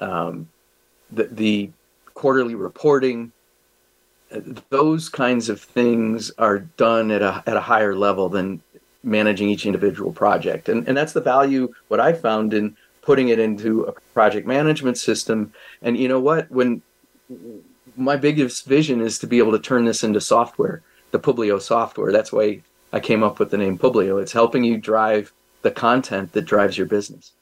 [0.00, 0.48] Um,
[1.10, 1.70] the, the
[2.14, 3.32] quarterly reporting.
[4.70, 8.60] Those kinds of things are done at a at a higher level than
[9.04, 11.72] managing each individual project, and and that's the value.
[11.88, 15.52] What I found in putting it into a project management system.
[15.80, 16.50] And you know what?
[16.50, 16.82] When
[17.96, 20.82] my biggest vision is to be able to turn this into software,
[21.12, 22.10] the Publio software.
[22.10, 24.20] That's why I came up with the name Publio.
[24.20, 25.32] It's helping you drive
[25.66, 27.32] the content that drives your business.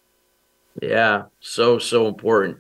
[0.81, 2.57] Yeah, so so important.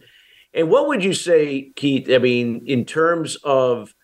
[0.52, 2.08] And what would you say, Keith?
[2.10, 3.94] I mean, in terms of,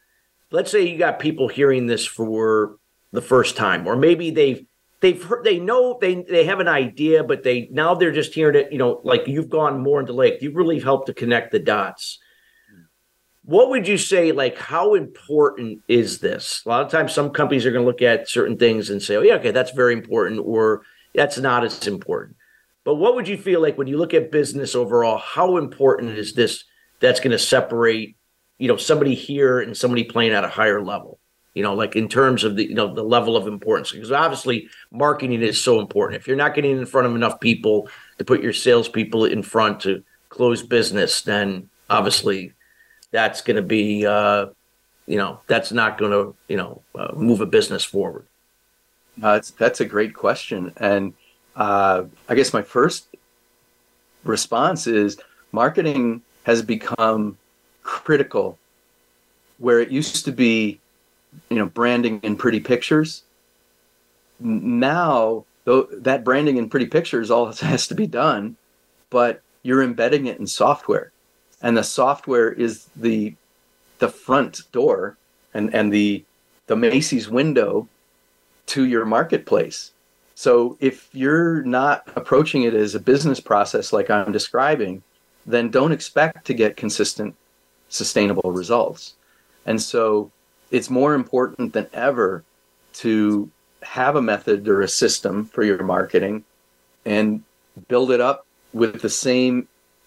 [0.50, 2.76] let's say you got people hearing this for
[3.12, 4.64] the first time, or maybe they've
[5.00, 8.56] they've heard, they know they they have an idea, but they now they're just hearing
[8.56, 8.72] it.
[8.72, 10.40] You know, like you've gone more into Lake.
[10.40, 12.18] You've really helped to connect the dots
[13.44, 17.64] what would you say like how important is this a lot of times some companies
[17.66, 20.40] are going to look at certain things and say oh yeah okay that's very important
[20.44, 20.82] or
[21.14, 22.36] that's not as important.
[22.84, 26.34] But what would you feel like when you look at business overall how important is
[26.34, 26.64] this
[27.00, 28.16] that's going to separate
[28.58, 31.18] you know somebody here and somebody playing at a higher level?
[31.54, 34.68] You know like in terms of the you know the level of importance because obviously
[34.90, 36.20] marketing is so important.
[36.20, 39.80] If you're not getting in front of enough people to put your salespeople in front
[39.80, 42.54] to close business then obviously
[43.10, 44.46] that's going to be, uh,
[45.06, 48.26] you know, that's not going to, you know, uh, move a business forward?
[49.22, 51.14] Uh, that's that's a great question, and
[51.56, 53.06] uh, I guess my first
[54.24, 55.18] response is
[55.52, 57.36] marketing has become
[57.82, 58.58] critical,
[59.58, 60.80] where it used to be,
[61.48, 63.22] you know, branding and pretty pictures.
[64.38, 68.56] Now, though, that branding and pretty pictures all has to be done,
[69.10, 71.12] but you're embedding it in software
[71.62, 73.34] and the software is the
[73.98, 75.16] the front door
[75.52, 76.24] and and the
[76.66, 77.88] the Macy's window
[78.70, 79.90] to your marketplace.
[80.36, 85.02] So if you're not approaching it as a business process like I'm describing,
[85.44, 87.34] then don't expect to get consistent
[87.88, 89.14] sustainable results.
[89.66, 90.30] And so
[90.70, 92.44] it's more important than ever
[92.94, 93.50] to
[93.82, 96.44] have a method or a system for your marketing
[97.04, 97.42] and
[97.88, 99.66] build it up with the same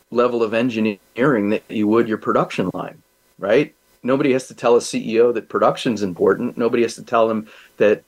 [0.09, 3.01] level of engineering that you would your production line,
[3.39, 3.75] right?
[4.03, 6.57] Nobody has to tell a CEO that production's important.
[6.57, 8.03] Nobody has to tell them that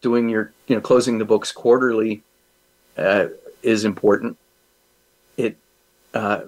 [0.00, 2.22] doing your, you know, closing the books quarterly
[2.96, 3.26] uh,
[3.62, 4.36] is important.
[5.36, 5.56] It,
[6.14, 6.42] uh,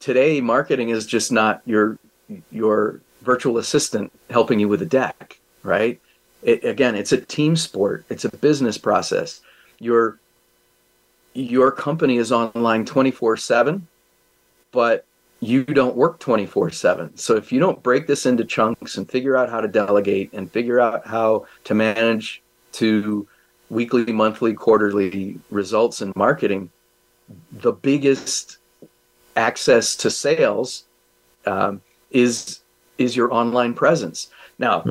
[0.00, 1.98] today, marketing is just not your
[2.50, 6.00] your virtual assistant helping you with a deck, right?
[6.42, 8.04] It, again, it's a team sport.
[8.08, 9.40] It's a business process.
[9.78, 10.18] Your
[11.34, 13.88] your company is online 24 7
[14.74, 15.06] but
[15.40, 17.16] you don't work 24 7.
[17.16, 20.50] So if you don't break this into chunks and figure out how to delegate and
[20.50, 22.42] figure out how to manage
[22.74, 23.26] to
[23.70, 26.70] weekly, monthly, quarterly results in marketing,
[27.52, 28.58] the biggest
[29.36, 30.84] access to sales
[31.46, 32.60] um, is
[32.98, 34.30] is your online presence.
[34.58, 34.84] Now,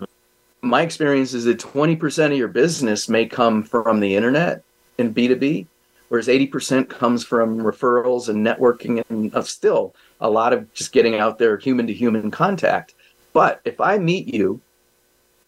[0.61, 4.61] my experience is that 20% of your business may come from the internet
[4.97, 5.67] in B2B,
[6.09, 11.15] whereas 80% comes from referrals and networking and uh, still a lot of just getting
[11.15, 12.93] out there human to human contact
[13.33, 14.59] but if i meet you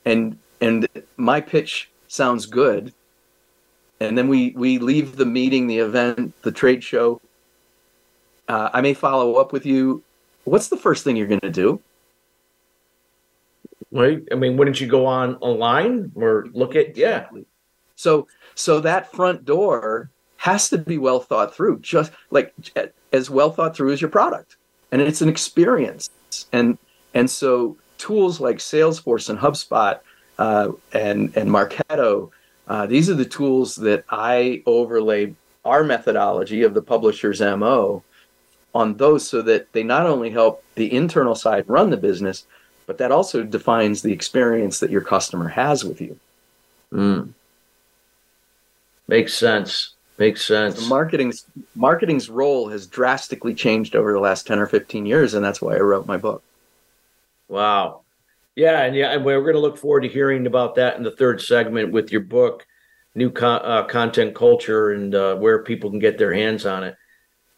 [0.06, 2.94] and and my pitch sounds good
[4.00, 7.22] and then we we leave the meeting, the event, the trade show.
[8.48, 10.04] Uh, I may follow up with you.
[10.44, 11.82] What's the first thing you're going to do?
[13.92, 14.22] Right.
[14.32, 16.98] I mean, wouldn't you go on online or look at?
[16.98, 17.28] Yeah.
[17.96, 22.54] So so that front door has to be well thought through, just like
[23.14, 24.58] as well thought through as your product,
[24.92, 26.10] and it's an experience.
[26.52, 26.78] And
[27.14, 30.00] and so tools like Salesforce and HubSpot
[30.38, 32.32] uh, and and Marketo,
[32.68, 35.34] uh, these are the tools that I overlay
[35.64, 38.04] our methodology of the publisher's mo
[38.74, 42.46] on those, so that they not only help the internal side run the business,
[42.86, 46.20] but that also defines the experience that your customer has with you.
[46.92, 47.34] Mm.
[49.08, 49.94] Makes sense.
[50.18, 50.80] Makes sense.
[50.80, 55.44] So marketing's marketing's role has drastically changed over the last 10 or 15 years and
[55.44, 56.42] that's why I wrote my book.
[57.50, 58.02] Wow.
[58.56, 61.12] Yeah, and yeah, and we're going to look forward to hearing about that in the
[61.12, 62.66] third segment with your book,
[63.14, 66.96] New Con- uh, Content Culture, and uh, where people can get their hands on it.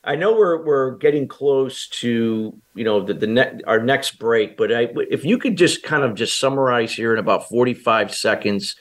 [0.03, 4.57] I know we're we're getting close to you know the, the ne- our next break,
[4.57, 8.15] but I, if you could just kind of just summarize here in about forty five
[8.15, 8.75] seconds,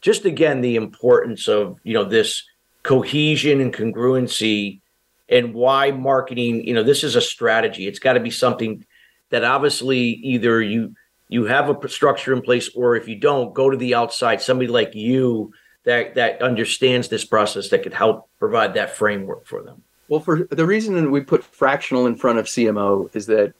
[0.00, 2.44] just again the importance of you know this
[2.84, 4.80] cohesion and congruency,
[5.28, 6.64] and why marketing.
[6.64, 7.88] You know, this is a strategy.
[7.88, 8.84] It's got to be something
[9.30, 10.94] that obviously either you
[11.28, 14.68] you have a structure in place, or if you don't, go to the outside, somebody
[14.68, 15.52] like you
[15.84, 19.82] that that understands this process that could help provide that framework for them.
[20.08, 23.54] Well, for the reason that we put fractional in front of CMO is that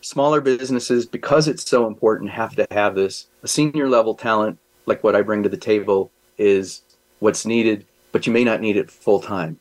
[0.00, 3.28] smaller businesses, because it's so important, have to have this.
[3.42, 6.82] A senior level talent, like what I bring to the table, is
[7.20, 9.60] what's needed, but you may not need it full time.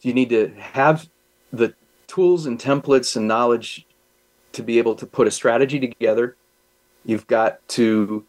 [0.00, 1.08] You need to have
[1.52, 1.74] the
[2.06, 3.86] tools and templates and knowledge
[4.52, 6.36] to be able to put a strategy together.
[7.04, 8.24] You've got to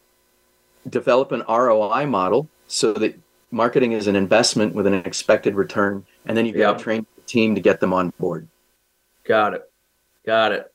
[0.88, 3.20] develop an ROI model so that
[3.51, 6.05] marketing is an investment with an expected return.
[6.26, 6.74] And then you've yep.
[6.74, 8.47] got to train the team to get them on board.
[9.26, 9.72] Got it.
[10.26, 10.74] Got it.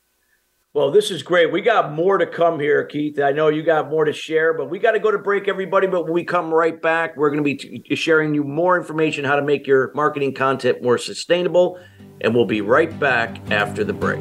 [0.72, 1.52] Well, this is great.
[1.52, 3.20] We got more to come here, Keith.
[3.20, 5.86] I know you got more to share, but we got to go to break, everybody.
[5.86, 9.24] But when we come right back, we're going to be t- sharing you more information
[9.24, 11.78] how to make your marketing content more sustainable.
[12.20, 14.20] And we'll be right back after the break.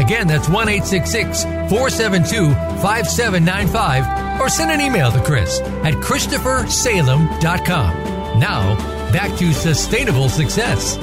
[0.00, 2.48] Again, that's 1 866 472
[2.80, 4.40] 5795.
[4.40, 8.40] Or send an email to Chris at ChristopherSalem.com.
[8.40, 8.74] Now,
[9.12, 10.96] back to sustainable success.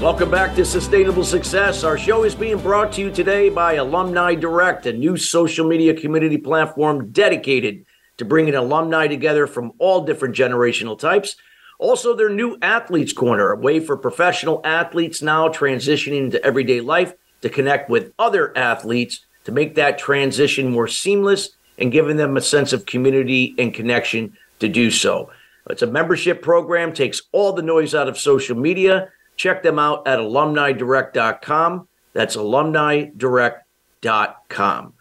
[0.00, 1.84] Welcome back to Sustainable Success.
[1.84, 5.92] Our show is being brought to you today by Alumni Direct, a new social media
[5.94, 7.84] community platform dedicated
[8.16, 11.36] to bringing alumni together from all different generational types.
[11.82, 17.14] Also, their new Athletes Corner, a way for professional athletes now transitioning into everyday life
[17.40, 22.40] to connect with other athletes to make that transition more seamless and giving them a
[22.40, 25.28] sense of community and connection to do so.
[25.68, 29.08] It's a membership program, takes all the noise out of social media.
[29.34, 31.88] Check them out at alumnidirect.com.
[32.12, 34.92] That's alumnidirect.com.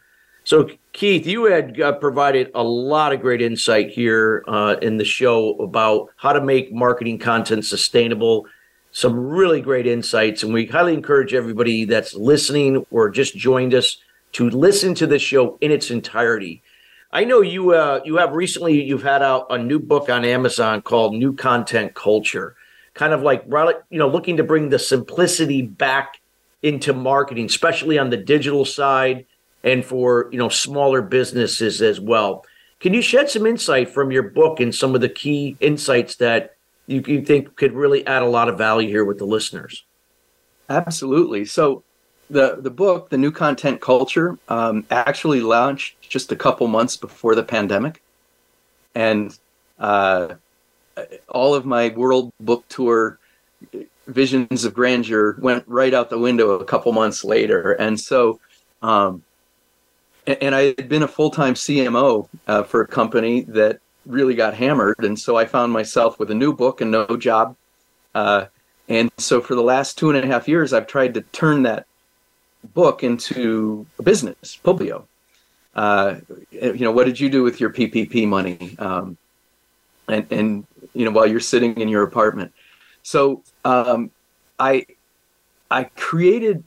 [0.43, 5.05] So, Keith, you had uh, provided a lot of great insight here uh, in the
[5.05, 8.45] show about how to make marketing content sustainable.
[8.91, 10.43] Some really great insights.
[10.43, 13.97] And we highly encourage everybody that's listening or just joined us
[14.33, 16.61] to listen to the show in its entirety.
[17.13, 20.81] I know you uh, you have recently you've had out a new book on Amazon
[20.81, 22.55] called New Content Culture,
[22.93, 23.43] kind of like
[23.89, 26.21] you know looking to bring the simplicity back
[26.63, 29.25] into marketing, especially on the digital side
[29.63, 32.45] and for you know smaller businesses as well.
[32.79, 36.55] Can you shed some insight from your book and some of the key insights that
[36.87, 39.83] you, you think could really add a lot of value here with the listeners?
[40.67, 41.45] Absolutely.
[41.45, 41.83] So
[42.29, 47.35] the the book, the new content culture, um, actually launched just a couple months before
[47.35, 48.01] the pandemic,
[48.95, 49.37] and
[49.79, 50.35] uh,
[51.29, 53.19] all of my world book tour
[54.07, 58.39] visions of grandeur went right out the window a couple months later, and so.
[58.81, 59.21] Um,
[60.27, 64.53] and I had been a full time CMO uh, for a company that really got
[64.53, 67.55] hammered, and so I found myself with a new book and no job.
[68.13, 68.45] Uh,
[68.89, 71.85] and so for the last two and a half years, I've tried to turn that
[72.73, 75.05] book into a business, Publio.
[75.73, 76.15] Uh,
[76.51, 78.75] you know, what did you do with your PPP money?
[78.77, 79.17] Um,
[80.07, 82.53] and, and, you know, while you're sitting in your apartment.
[83.03, 84.11] So um,
[84.59, 84.85] I,
[85.69, 86.63] I created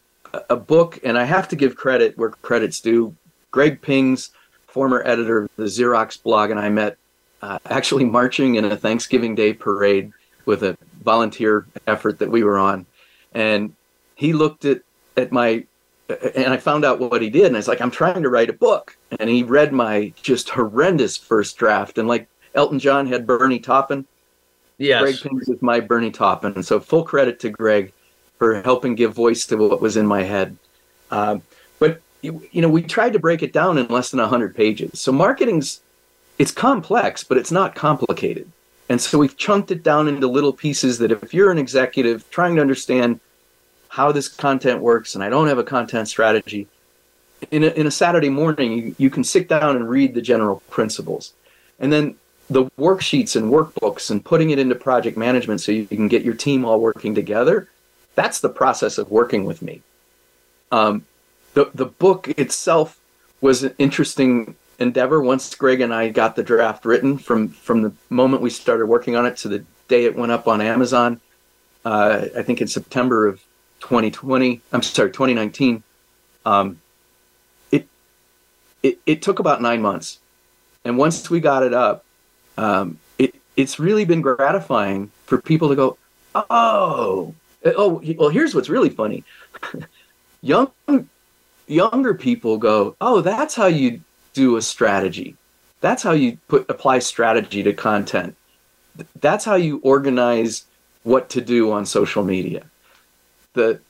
[0.49, 3.15] a book, and I have to give credit where credit's due.
[3.55, 4.31] Greg Pings,
[4.67, 6.97] former editor of the Xerox blog, and I met
[7.41, 10.13] uh, actually marching in a Thanksgiving Day parade
[10.45, 12.85] with a volunteer effort that we were on.
[13.33, 13.77] And
[14.17, 14.81] he looked at,
[15.17, 15.67] at my
[16.09, 18.51] and I found out what he did, and I was like, I'm trying to write
[18.51, 18.97] a book.
[19.21, 22.27] And he read my just horrendous first draft, and like
[22.57, 24.05] Elton John had Bernie Taupin.
[24.79, 25.01] Yes.
[25.01, 27.93] Greg Pings is my Bernie Taupin, and so full credit to Greg
[28.37, 30.57] for helping give voice to what was in my head.
[31.13, 31.43] Um,
[32.25, 35.01] you, know, we tried to break it down in less than hundred pages.
[35.01, 35.81] So marketing's
[36.39, 38.51] it's complex, but it's not complicated.
[38.89, 42.57] And so we've chunked it down into little pieces that if you're an executive trying
[42.57, 43.21] to understand
[43.89, 46.67] how this content works and I don't have a content strategy,
[47.51, 50.61] in a, in a Saturday morning, you, you can sit down and read the general
[50.71, 51.33] principles.
[51.79, 52.17] And then
[52.51, 56.35] the worksheets and workbooks and putting it into project management so you can get your
[56.35, 57.69] team all working together,
[58.15, 59.83] that's the process of working with me.
[60.73, 61.07] Um,
[61.55, 63.01] the, the book itself
[63.41, 67.93] was an interesting endeavor once Greg and I got the draft written from, from the
[68.11, 71.21] moment we started working on it to the day it went up on Amazon.
[71.85, 73.45] Uh, I think in September of
[73.85, 74.63] 2020.
[74.73, 75.83] I'm sorry, 2019.
[76.47, 76.81] Um,
[77.71, 77.87] it,
[78.83, 80.19] it it took about nine months,
[80.85, 82.05] and once we got it up,
[82.57, 85.99] um, it it's really been gratifying for people to go,
[86.35, 87.35] oh,
[87.65, 88.31] oh, well.
[88.31, 89.23] Here's what's really funny.
[90.43, 90.71] Young
[91.67, 94.01] younger people go, oh, that's how you
[94.33, 95.37] do a strategy.
[95.81, 98.37] That's how you put apply strategy to content.
[99.21, 100.65] That's how you organize
[101.03, 102.65] what to do on social media
[103.55, 103.81] the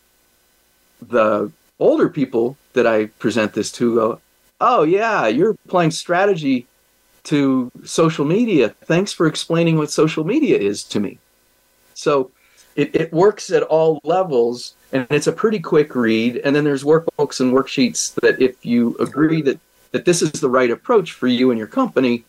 [1.02, 4.20] the older people that I present this to go,
[4.60, 6.66] oh yeah, you're applying strategy
[7.24, 8.68] to social media.
[8.84, 11.18] Thanks for explaining what social media is to me.
[11.94, 12.30] So
[12.76, 16.40] it, it works at all levels and it's a pretty quick read.
[16.44, 19.58] And then there's workbooks and worksheets that if you agree that,
[19.90, 22.24] that this is the right approach for you and your company,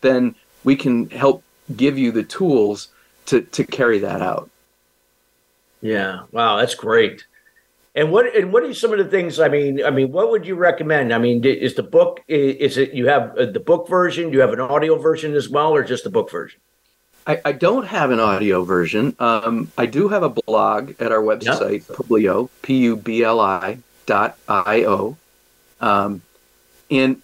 [0.00, 0.34] then
[0.64, 1.44] we can help
[1.76, 2.88] give you the tools
[3.26, 4.50] to, to carry that out.
[5.82, 6.22] Yeah.
[6.32, 7.26] Wow, that's great.
[7.94, 9.40] And what and what are some of the things?
[9.40, 11.12] I mean, I mean, what would you recommend?
[11.12, 14.30] I mean, is the book is it you have uh, the book version?
[14.30, 16.60] Do you have an audio version as well, or just the book version?
[17.26, 19.14] I, I don't have an audio version.
[19.18, 21.96] Um, I do have a blog at our website, yep.
[21.96, 25.16] Publio, P U B L I dot I O,
[25.80, 26.22] um,
[26.90, 27.20] and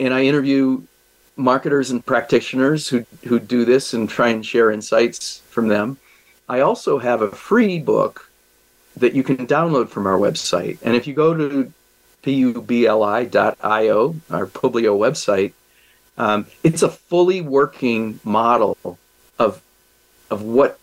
[0.00, 0.82] and I interview
[1.36, 5.98] marketers and practitioners who who do this and try and share insights from them.
[6.48, 8.30] I also have a free book
[8.96, 10.78] that you can download from our website.
[10.82, 11.72] And if you go to
[12.22, 15.52] publi.io, our Publio website,
[16.16, 18.98] um, it's a fully working model
[19.38, 19.60] of
[20.30, 20.78] of what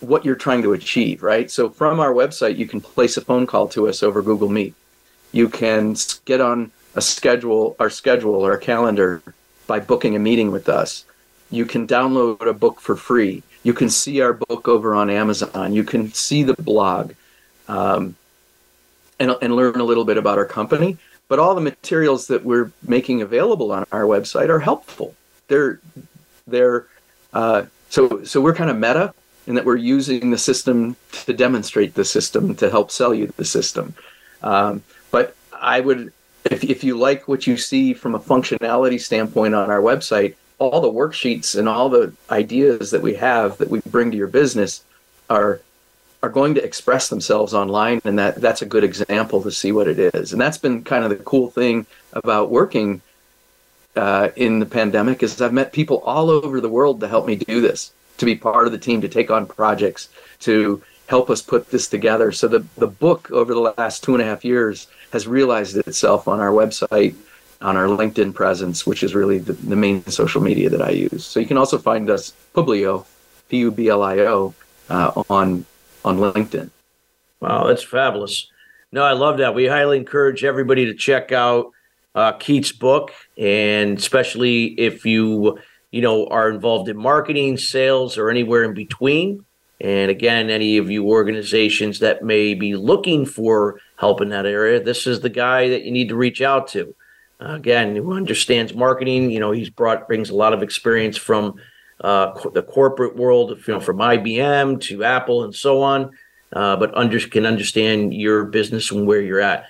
[0.00, 1.50] what you're trying to achieve, right?
[1.50, 4.74] So from our website, you can place a phone call to us over Google Meet.
[5.32, 9.22] You can get on a schedule, our schedule or a calendar
[9.66, 11.04] by booking a meeting with us.
[11.50, 13.42] You can download a book for free.
[13.62, 15.72] You can see our book over on Amazon.
[15.72, 17.12] You can see the blog
[17.66, 18.14] um,
[19.18, 20.96] and, and learn a little bit about our company.
[21.28, 25.14] But all the materials that we're making available on our website are helpful.
[25.48, 25.80] They're
[26.46, 26.86] they're
[27.32, 29.14] uh, so so we're kind of meta
[29.46, 33.44] in that we're using the system to demonstrate the system to help sell you the
[33.44, 33.94] system.
[34.42, 36.12] Um, but I would
[36.44, 40.80] if if you like what you see from a functionality standpoint on our website, all
[40.80, 44.84] the worksheets and all the ideas that we have that we bring to your business
[45.30, 45.60] are
[46.22, 49.86] are going to express themselves online and that that's a good example to see what
[49.86, 53.00] it is and that's been kind of the cool thing about working
[53.98, 57.36] uh, in the pandemic is I've met people all over the world to help me
[57.36, 60.08] do this, to be part of the team, to take on projects,
[60.48, 60.82] to
[61.14, 62.32] help us put this together.
[62.32, 66.28] So the, the book over the last two and a half years has realized itself
[66.28, 67.14] on our website,
[67.60, 71.24] on our LinkedIn presence, which is really the, the main social media that I use.
[71.24, 73.06] So you can also find us Publio,
[73.48, 74.54] P U B L I O,
[74.90, 75.64] uh, on
[76.04, 76.70] on LinkedIn.
[77.40, 78.34] Wow, that's fabulous.
[78.92, 79.54] No, I love that.
[79.54, 81.72] We highly encourage everybody to check out
[82.18, 85.58] uh, Keith's book, and especially if you
[85.92, 89.44] you know are involved in marketing, sales, or anywhere in between.
[89.80, 94.82] And again, any of you organizations that may be looking for help in that area,
[94.82, 96.92] this is the guy that you need to reach out to.
[97.40, 99.30] Uh, again, who understands marketing.
[99.30, 101.60] You know, he's brought brings a lot of experience from
[102.00, 106.10] uh, co- the corporate world, you know, from IBM to Apple and so on.
[106.52, 109.66] Uh, but under, can understand your business and where you're at.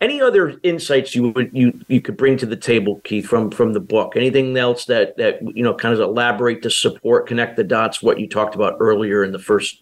[0.00, 3.74] Any other insights you would you you could bring to the table, Keith, from from
[3.74, 4.16] the book?
[4.16, 8.18] Anything else that that you know kind of elaborate to support, connect the dots, what
[8.18, 9.80] you talked about earlier in the first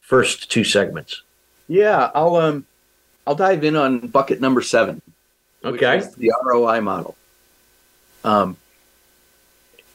[0.00, 1.22] first two segments?
[1.68, 2.66] Yeah, I'll um
[3.26, 5.00] I'll dive in on bucket number seven.
[5.64, 6.02] Okay.
[6.18, 7.16] the ROI model.
[8.24, 8.56] Um,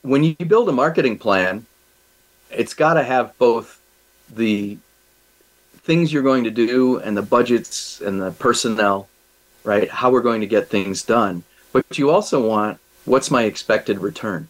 [0.01, 1.65] when you build a marketing plan,
[2.51, 3.82] it's got to have both
[4.34, 4.78] the
[5.80, 9.07] things you're going to do and the budgets and the personnel,
[9.68, 9.89] right?
[9.89, 11.43] How we're going to get things done.
[11.74, 14.47] But you also want what's my expected return?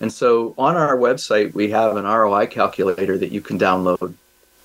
[0.00, 4.14] And so on our website, we have an ROI calculator that you can download.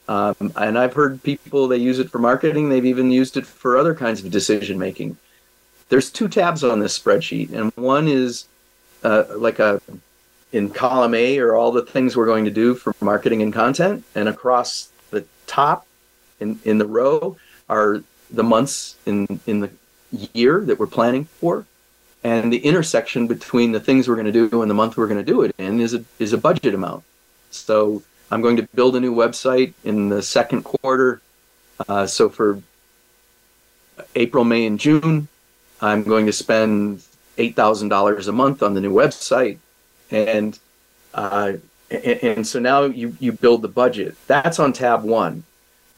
[0.10, 2.68] Um, and I've heard people they use it for marketing.
[2.68, 5.18] They've even used it for other kinds of decision making.
[5.88, 8.46] There's two tabs on this spreadsheet, and one is
[9.04, 9.82] uh, like a
[10.52, 14.04] in column A are all the things we're going to do for marketing and content,
[14.16, 15.86] and across the top
[16.40, 17.38] in in the row
[17.70, 19.72] are the months in in the
[20.34, 21.66] year that we're planning for,
[22.24, 25.24] and the intersection between the things we're going to do and the month we're going
[25.24, 27.04] to do it in is a is a budget amount.
[27.52, 31.22] So I'm going to build a new website in the second quarter.
[31.88, 32.62] Uh, so for
[34.16, 35.28] April, May, and June,
[35.82, 37.04] I'm going to spend
[37.38, 39.58] eight thousand dollars a month on the new website,
[40.12, 40.60] and
[41.14, 41.54] uh,
[41.90, 44.16] and, and so now you you build the budget.
[44.28, 45.44] That's on tab one.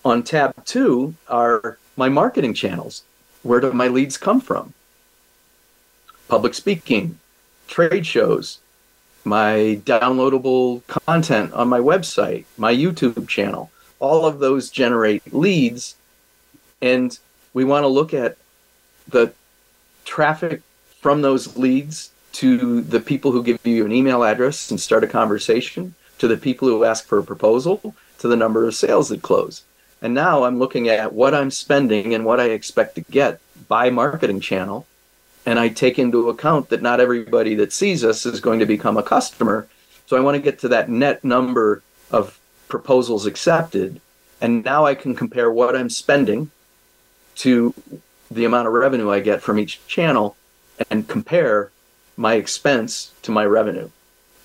[0.06, 3.04] On tab two are my marketing channels.
[3.44, 4.74] Where do my leads come from?
[6.28, 7.20] Public speaking,
[7.68, 8.60] trade shows,
[9.24, 13.72] my downloadable content on my website, my YouTube channel.
[14.00, 15.96] All of those generate leads.
[16.82, 17.18] And
[17.54, 18.38] we want to look at
[19.08, 19.34] the
[20.06, 20.62] traffic
[21.02, 25.08] from those leads to the people who give you an email address and start a
[25.08, 29.22] conversation, to the people who ask for a proposal, to the number of sales that
[29.22, 29.64] close.
[30.02, 33.90] And now I'm looking at what I'm spending and what I expect to get by
[33.90, 34.88] marketing channel.
[35.46, 38.98] And I take into account that not everybody that sees us is going to become
[38.98, 39.68] a customer.
[40.08, 44.02] So I want to get to that net number of proposals accepted.
[44.40, 46.52] And now I can compare what I'm spending
[47.38, 47.74] to
[48.30, 50.36] the amount of revenue I get from each channel
[50.90, 51.72] and compare
[52.18, 53.90] my expense to my revenue.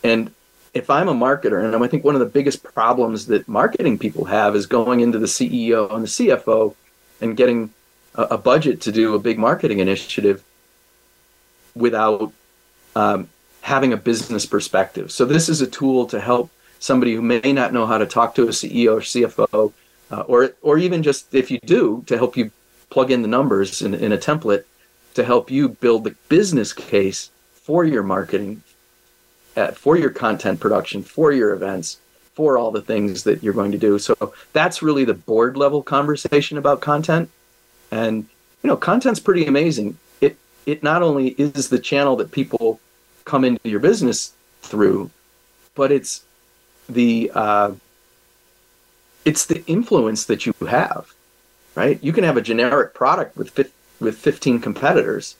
[0.02, 0.32] And
[0.76, 4.26] if I'm a marketer, and I think one of the biggest problems that marketing people
[4.26, 6.74] have is going into the CEO and the CFO
[7.20, 7.70] and getting
[8.14, 10.44] a, a budget to do a big marketing initiative
[11.74, 12.32] without
[12.94, 13.28] um,
[13.62, 15.10] having a business perspective.
[15.10, 18.34] So this is a tool to help somebody who may not know how to talk
[18.34, 19.72] to a CEO or CFO,
[20.10, 22.50] uh, or or even just if you do, to help you
[22.90, 24.64] plug in the numbers in, in a template
[25.14, 28.62] to help you build the business case for your marketing,
[29.56, 31.98] uh, for your content production, for your events,
[32.34, 33.98] for all the things that you're going to do.
[33.98, 37.30] So that's really the board level conversation about content.
[37.90, 38.28] And
[38.62, 39.98] you know, content's pretty amazing.
[40.20, 40.36] It
[40.66, 42.80] it not only is the channel that people
[43.24, 44.32] come into your business
[44.62, 45.10] through,
[45.74, 46.24] but it's
[46.88, 47.72] the uh,
[49.24, 51.12] it's the influence that you have,
[51.74, 52.02] right?
[52.02, 53.56] You can have a generic product with
[53.98, 55.36] with 15 competitors,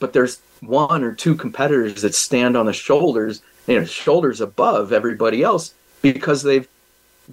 [0.00, 4.92] but there's one or two competitors that stand on the shoulders, you know, shoulders above
[4.92, 6.68] everybody else because they've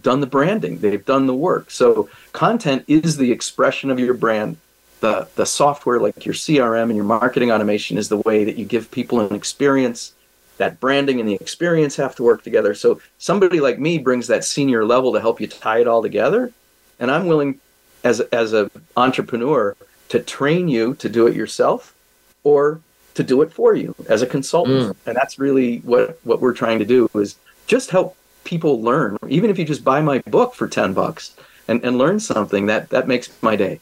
[0.01, 1.69] done the branding, they've done the work.
[1.69, 4.57] So content is the expression of your brand.
[5.01, 8.65] The the software like your CRM and your marketing automation is the way that you
[8.65, 10.13] give people an experience.
[10.57, 12.74] That branding and the experience have to work together.
[12.74, 16.51] So somebody like me brings that senior level to help you tie it all together.
[16.99, 17.59] And I'm willing
[18.03, 19.76] as as an entrepreneur
[20.09, 21.93] to train you to do it yourself
[22.43, 22.80] or
[23.16, 24.89] to do it for you as a consultant.
[24.89, 24.95] Mm.
[25.05, 27.36] And that's really what, what we're trying to do is
[27.68, 29.18] just help people learn.
[29.30, 31.36] Even if you just buy my book for 10 bucks
[31.68, 33.80] and, and learn something, that, that makes my day.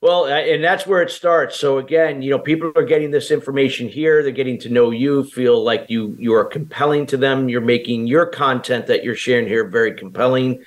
[0.00, 1.58] Well, and that's where it starts.
[1.58, 4.22] So again, you know, people are getting this information here.
[4.22, 7.48] They're getting to know you, feel like you you are compelling to them.
[7.48, 10.64] You're making your content that you're sharing here very compelling.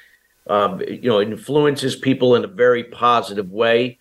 [0.48, 4.00] Um, you know, influences people in a very positive way,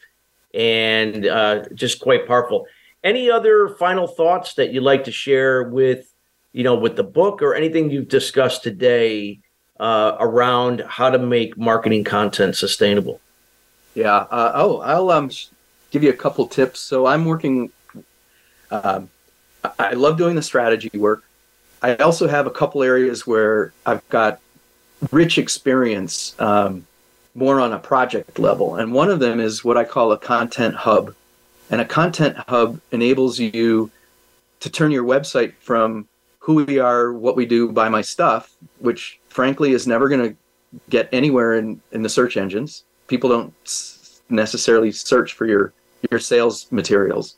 [0.52, 2.66] and uh, just quite powerful.
[3.02, 6.12] Any other final thoughts that you'd like to share with,
[6.52, 9.40] you know, with the book or anything you've discussed today
[9.78, 13.20] uh, around how to make marketing content sustainable?
[13.94, 14.16] Yeah.
[14.16, 15.30] Uh, oh, I'll um,
[15.90, 16.80] give you a couple tips.
[16.80, 17.70] So I'm working.
[18.70, 19.08] Um,
[19.78, 21.24] I love doing the strategy work.
[21.82, 24.40] I also have a couple areas where I've got
[25.10, 26.86] rich experience, um,
[27.34, 30.74] more on a project level, and one of them is what I call a content
[30.74, 31.14] hub.
[31.70, 33.90] And a content hub enables you
[34.60, 36.06] to turn your website from
[36.40, 40.36] who we are, what we do, buy my stuff, which frankly is never going to
[40.88, 43.52] get anywhere in, in the search engines people don't
[44.30, 45.74] necessarily search for your
[46.10, 47.36] your sales materials.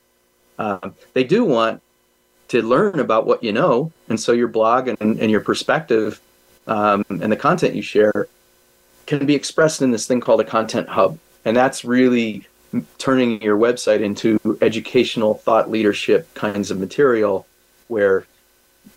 [0.59, 1.83] Um, they do want
[2.49, 6.21] to learn about what you know, and so your blog and, and your perspective
[6.69, 8.29] um, and the content you share
[9.07, 12.47] can be expressed in this thing called a content hub, and that's really
[12.99, 17.47] turning your website into educational thought leadership kinds of material
[17.89, 18.27] where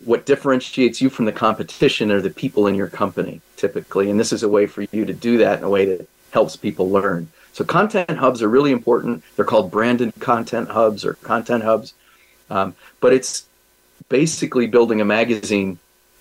[0.04, 4.32] what differentiates you from the competition are the people in your company typically and this
[4.32, 7.28] is a way for you to do that in a way that helps people learn.
[7.54, 9.24] So content hubs are really important.
[9.34, 11.94] They're called branded content hubs or content hubs,
[12.50, 13.46] um, but it's
[14.10, 15.78] basically building a magazine,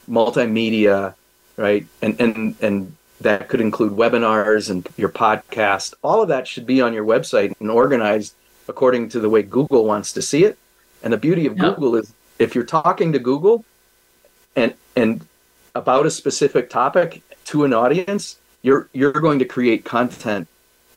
[0.09, 1.15] multimedia,
[1.57, 1.85] right?
[2.01, 2.95] And and and
[3.25, 5.95] that could include webinars and your podcast.
[6.03, 8.35] All of that should be on your website and organized
[8.67, 10.59] according to the way Google wants to see it.
[11.01, 13.65] And the beauty of Google is if you're talking to Google
[14.55, 15.25] and and
[15.73, 20.47] about a specific topic to an audience, you're you're going to create content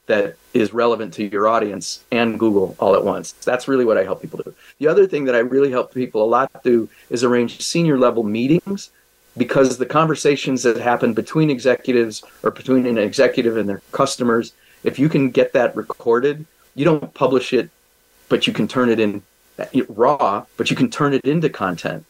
[0.05, 3.33] that is relevant to your audience and Google all at once.
[3.33, 4.55] That's really what I help people do.
[4.79, 8.23] The other thing that I really help people a lot do is arrange senior level
[8.23, 8.91] meetings
[9.39, 14.53] because the conversations that happen between executives or between an executive and their customers,
[14.85, 17.71] if you can get that recorded, you don't publish it,
[18.29, 19.23] but you can turn it in
[19.59, 22.05] eh, raw, but you can turn it into content.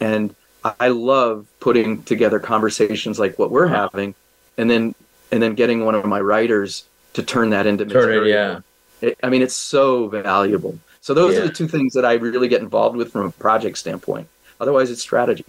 [0.00, 0.34] And
[0.80, 4.14] I love putting together conversations like what we're having
[4.56, 4.94] and then
[5.30, 8.24] and then getting one of my writers to turn that into turn material.
[8.24, 8.60] It, yeah.
[9.00, 10.78] It, I mean, it's so valuable.
[11.00, 11.40] So those yeah.
[11.40, 14.28] are the two things that I really get involved with from a project standpoint.
[14.60, 15.44] Otherwise, it's strategy.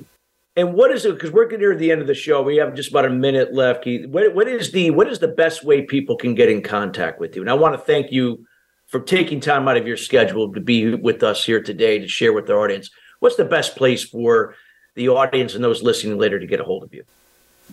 [0.58, 1.14] And what is it?
[1.14, 2.42] Because we're getting near the end of the show.
[2.42, 3.84] We have just about a minute left.
[3.84, 4.08] Keith.
[4.08, 7.36] What, what is the what is the best way people can get in contact with
[7.36, 7.42] you?
[7.42, 8.46] And I want to thank you
[8.88, 12.32] for taking time out of your schedule to be with us here today to share
[12.32, 12.90] with the audience.
[13.20, 14.56] What's the best place for
[14.94, 17.04] the audience and those listening later to get a hold of you?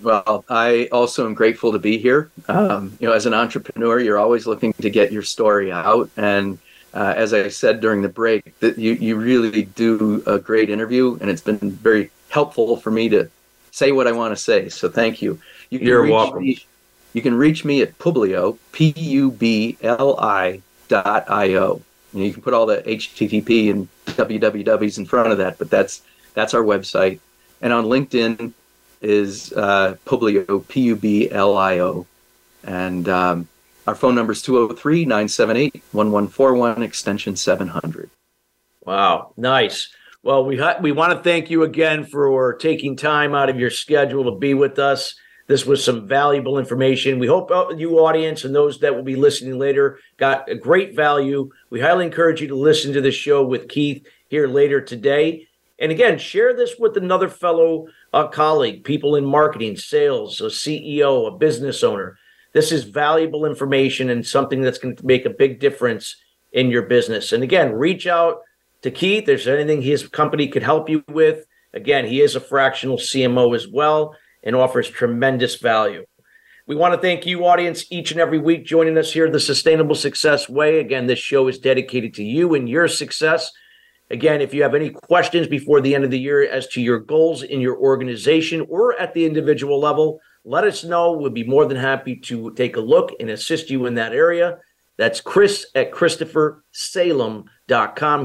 [0.02, 2.30] Well, I also am grateful to be here.
[2.48, 6.58] Um, you know, as an entrepreneur, you're always looking to get your story out, and
[6.94, 11.18] uh, as I said during the break, that you you really do a great interview,
[11.20, 13.28] and it's been very helpful for me to
[13.70, 14.68] say what I want to say.
[14.68, 15.40] So thank you.
[15.70, 16.42] you you're welcome.
[16.42, 16.64] Me,
[17.12, 21.82] you can reach me at Publio, P U B L I dot I O.
[22.12, 26.02] You, you can put all the HTTP and wwws in front of that, but that's
[26.34, 27.20] that's our website.
[27.60, 28.52] And on LinkedIn,
[29.02, 32.06] is uh, Publio, P U B L I O.
[32.64, 33.48] And um,
[33.86, 38.08] our phone number is 203 978 1141, extension 700.
[38.84, 39.88] Wow, nice.
[40.24, 43.70] Well, we, ha- we want to thank you again for taking time out of your
[43.70, 45.16] schedule to be with us.
[45.48, 47.18] This was some valuable information.
[47.18, 51.50] We hope you, audience, and those that will be listening later, got a great value.
[51.70, 55.48] We highly encourage you to listen to the show with Keith here later today.
[55.80, 61.26] And again, share this with another fellow uh, colleague, people in marketing, sales, a CEO,
[61.26, 62.16] a business owner.
[62.52, 66.14] This is valuable information and something that's going to make a big difference
[66.52, 67.32] in your business.
[67.32, 68.42] And again, reach out
[68.82, 69.22] to Keith.
[69.22, 71.46] If There's anything his company could help you with.
[71.72, 76.04] Again, he is a fractional CMO as well and offers tremendous value.
[76.66, 79.94] We want to thank you, audience, each and every week joining us here, The Sustainable
[79.94, 80.78] Success Way.
[80.78, 83.50] Again, this show is dedicated to you and your success.
[84.10, 86.98] Again, if you have any questions before the end of the year as to your
[86.98, 91.12] goals in your organization or at the individual level, let us know.
[91.12, 94.58] We'll be more than happy to take a look and assist you in that area.
[94.98, 95.92] That's Chris at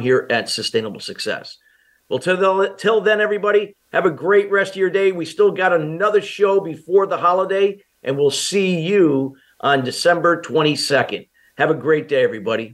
[0.01, 1.57] Here at Sustainable Success.
[2.09, 5.11] Well, till, the, till then, everybody, have a great rest of your day.
[5.11, 11.29] We still got another show before the holiday, and we'll see you on December 22nd.
[11.57, 12.73] Have a great day, everybody.